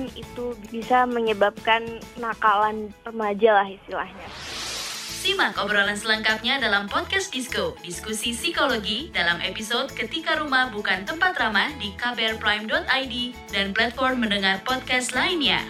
itu 0.15 0.55
bisa 0.73 1.05
menyebabkan 1.05 1.85
nakalan 2.17 2.89
remaja 3.05 3.61
lah 3.61 3.67
istilahnya. 3.67 4.27
Simak 5.21 5.53
obrolan 5.61 5.93
selengkapnya 5.93 6.57
dalam 6.57 6.89
podcast 6.89 7.29
Disco, 7.29 7.77
diskusi 7.85 8.33
psikologi 8.33 9.13
dalam 9.13 9.37
episode 9.45 9.93
Ketika 9.93 10.33
Rumah 10.41 10.73
Bukan 10.73 11.05
Tempat 11.05 11.37
Ramah 11.37 11.69
di 11.77 11.93
kbrprime.id 11.93 13.15
dan 13.53 13.69
platform 13.69 14.25
mendengar 14.25 14.65
podcast 14.65 15.13
lainnya. 15.13 15.61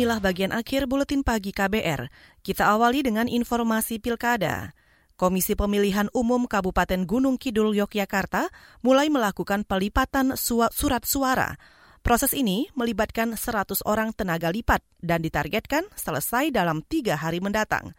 Inilah 0.00 0.16
bagian 0.16 0.48
akhir 0.48 0.88
buletin 0.88 1.20
pagi 1.20 1.52
KBR. 1.52 2.08
Kita 2.40 2.72
awali 2.72 3.04
dengan 3.04 3.28
informasi 3.28 4.00
pilkada. 4.00 4.72
Komisi 5.12 5.52
Pemilihan 5.52 6.08
Umum 6.16 6.48
Kabupaten 6.48 7.04
Gunung 7.04 7.36
Kidul 7.36 7.76
Yogyakarta 7.76 8.48
mulai 8.80 9.12
melakukan 9.12 9.60
pelipatan 9.60 10.40
surat 10.40 11.04
suara. 11.04 11.60
Proses 12.00 12.32
ini 12.32 12.72
melibatkan 12.72 13.36
100 13.36 13.84
orang 13.84 14.16
tenaga 14.16 14.48
lipat 14.48 14.80
dan 15.04 15.20
ditargetkan 15.20 15.84
selesai 15.92 16.48
dalam 16.48 16.80
tiga 16.80 17.20
hari 17.20 17.44
mendatang. 17.44 17.92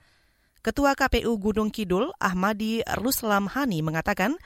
Ketua 0.66 0.98
KPU 0.98 1.38
Gunung 1.38 1.70
Kidul, 1.70 2.10
Ahmadi 2.18 2.82
Ruslam 2.98 3.46
Hani, 3.46 3.86
mengatakan 3.86 4.42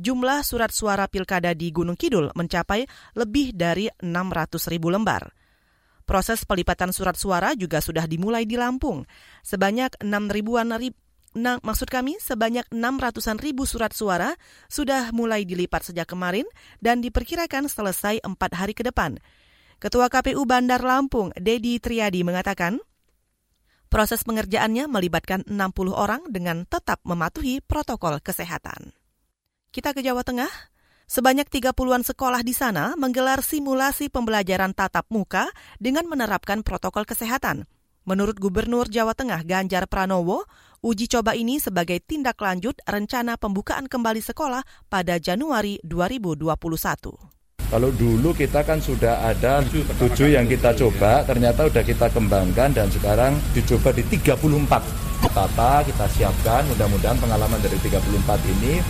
jumlah 0.00 0.40
surat 0.40 0.72
suara 0.72 1.04
pilkada 1.04 1.52
di 1.52 1.68
Gunung 1.68 2.00
Kidul 2.00 2.32
mencapai 2.32 2.88
lebih 3.12 3.52
dari 3.52 3.92
600 3.92 4.72
ribu 4.72 4.88
lembar. 4.88 5.43
Proses 6.04 6.44
pelipatan 6.44 6.92
surat 6.92 7.16
suara 7.16 7.56
juga 7.56 7.80
sudah 7.80 8.04
dimulai 8.04 8.44
di 8.44 8.60
Lampung. 8.60 9.08
Sebanyak 9.40 10.04
6 10.04 10.08
ribuan 10.28 10.72
rib, 10.76 10.92
Nah, 11.34 11.58
maksud 11.66 11.90
kami 11.90 12.14
sebanyak 12.22 12.62
600-an 12.70 13.42
ribu 13.42 13.66
surat 13.66 13.90
suara 13.90 14.38
sudah 14.70 15.10
mulai 15.10 15.42
dilipat 15.42 15.82
sejak 15.82 16.06
kemarin 16.06 16.46
dan 16.78 17.02
diperkirakan 17.02 17.66
selesai 17.66 18.22
empat 18.22 18.54
hari 18.54 18.70
ke 18.70 18.86
depan. 18.86 19.18
Ketua 19.82 20.06
KPU 20.06 20.46
Bandar 20.46 20.78
Lampung, 20.86 21.34
Dedi 21.34 21.82
Triadi, 21.82 22.22
mengatakan, 22.22 22.78
proses 23.90 24.22
pengerjaannya 24.22 24.86
melibatkan 24.86 25.42
60 25.50 25.90
orang 25.90 26.22
dengan 26.30 26.62
tetap 26.70 27.02
mematuhi 27.02 27.58
protokol 27.66 28.22
kesehatan. 28.22 28.94
Kita 29.74 29.90
ke 29.90 30.06
Jawa 30.06 30.22
Tengah. 30.22 30.73
Sebanyak 31.04 31.52
30-an 31.52 32.00
sekolah 32.00 32.40
di 32.40 32.56
sana 32.56 32.96
menggelar 32.96 33.44
simulasi 33.44 34.08
pembelajaran 34.08 34.72
tatap 34.72 35.04
muka 35.12 35.52
dengan 35.76 36.08
menerapkan 36.08 36.64
protokol 36.64 37.04
kesehatan. 37.04 37.68
Menurut 38.08 38.40
Gubernur 38.40 38.88
Jawa 38.88 39.12
Tengah 39.12 39.44
Ganjar 39.44 39.84
Pranowo, 39.84 40.48
uji 40.80 41.04
coba 41.08 41.36
ini 41.36 41.60
sebagai 41.60 42.00
tindak 42.00 42.40
lanjut 42.40 42.80
rencana 42.88 43.36
pembukaan 43.36 43.84
kembali 43.84 44.24
sekolah 44.24 44.64
pada 44.88 45.20
Januari 45.20 45.76
2021. 45.84 46.56
Kalau 47.68 47.90
dulu 47.92 48.32
kita 48.36 48.64
kan 48.64 48.80
sudah 48.80 49.28
ada 49.28 49.60
tujuh 50.00 50.32
yang 50.32 50.48
kita 50.48 50.72
coba, 50.72 51.24
ternyata 51.28 51.68
sudah 51.68 51.84
kita 51.84 52.06
kembangkan 52.12 52.72
dan 52.72 52.88
sekarang 52.88 53.36
dicoba 53.52 53.92
di 53.92 54.04
34. 54.08 54.80
Tata 55.24 55.84
kita 55.84 56.06
siapkan, 56.12 56.64
mudah-mudahan 56.68 57.16
pengalaman 57.20 57.60
dari 57.60 57.76
34 57.80 58.52
ini 58.56 58.80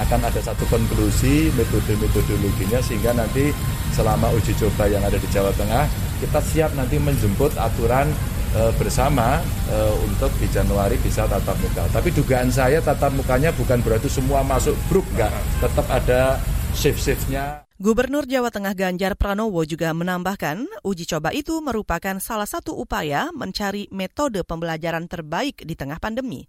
akan 0.00 0.20
ada 0.26 0.40
satu 0.40 0.64
konklusi 0.72 1.52
metode-metodologinya 1.52 2.80
sehingga 2.80 3.12
nanti 3.12 3.52
selama 3.92 4.32
uji 4.32 4.56
coba 4.56 4.88
yang 4.88 5.04
ada 5.04 5.20
di 5.20 5.28
Jawa 5.28 5.52
Tengah 5.52 5.84
kita 6.20 6.40
siap 6.40 6.70
nanti 6.76 6.96
menjemput 7.00 7.56
aturan 7.56 8.08
e, 8.52 8.60
bersama 8.76 9.40
e, 9.68 9.76
untuk 10.04 10.32
di 10.36 10.48
Januari 10.52 11.00
bisa 11.00 11.24
tatap 11.24 11.56
muka. 11.60 11.88
Tapi 11.92 12.12
dugaan 12.12 12.52
saya 12.52 12.80
tatap 12.84 13.12
mukanya 13.16 13.52
bukan 13.56 13.80
berarti 13.80 14.08
semua 14.12 14.44
masuk 14.44 14.76
grup 14.92 15.04
enggak, 15.16 15.32
tetap 15.60 15.86
ada 15.88 16.36
shift-shiftnya. 16.76 17.64
Gubernur 17.80 18.28
Jawa 18.28 18.52
Tengah 18.52 18.76
Ganjar 18.76 19.16
Pranowo 19.16 19.64
juga 19.64 19.88
menambahkan, 19.96 20.68
uji 20.84 21.08
coba 21.08 21.32
itu 21.32 21.64
merupakan 21.64 22.20
salah 22.20 22.44
satu 22.44 22.76
upaya 22.76 23.32
mencari 23.32 23.88
metode 23.88 24.44
pembelajaran 24.44 25.08
terbaik 25.08 25.64
di 25.64 25.72
tengah 25.72 25.96
pandemi. 25.96 26.44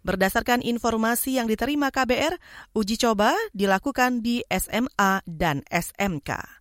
Berdasarkan 0.00 0.64
informasi 0.64 1.36
yang 1.36 1.44
diterima 1.44 1.92
KBR, 1.92 2.40
uji 2.72 2.96
coba 2.96 3.36
dilakukan 3.52 4.24
di 4.24 4.40
SMA 4.48 5.20
dan 5.28 5.60
SMK. 5.68 6.60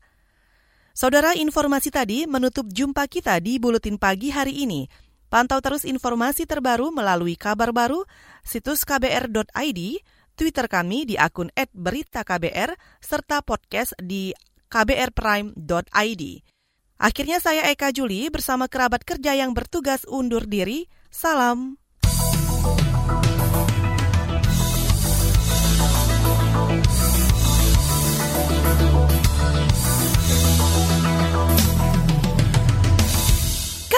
Saudara, 0.91 1.31
informasi 1.31 1.95
tadi 1.95 2.27
menutup 2.27 2.67
jumpa 2.67 3.07
kita 3.07 3.39
di 3.39 3.55
Buletin 3.55 3.95
Pagi 3.95 4.35
hari 4.35 4.67
ini. 4.67 4.91
Pantau 5.31 5.63
terus 5.63 5.87
informasi 5.87 6.43
terbaru 6.43 6.91
melalui 6.91 7.39
kabar 7.39 7.71
baru, 7.71 8.03
situs 8.43 8.83
kbr.id, 8.83 9.79
Twitter 10.35 10.65
kami 10.67 11.07
di 11.07 11.15
akun 11.15 11.47
@beritaKBR, 11.55 12.75
serta 12.99 13.39
podcast 13.45 13.95
di 14.01 14.35
kbrprime.id. 14.67 16.23
Akhirnya 16.99 17.39
saya 17.39 17.71
Eka 17.71 17.95
Juli 17.95 18.27
bersama 18.27 18.67
kerabat 18.67 19.07
kerja 19.07 19.31
yang 19.31 19.55
bertugas 19.55 20.03
undur 20.03 20.43
diri. 20.43 20.91
Salam. 21.07 21.79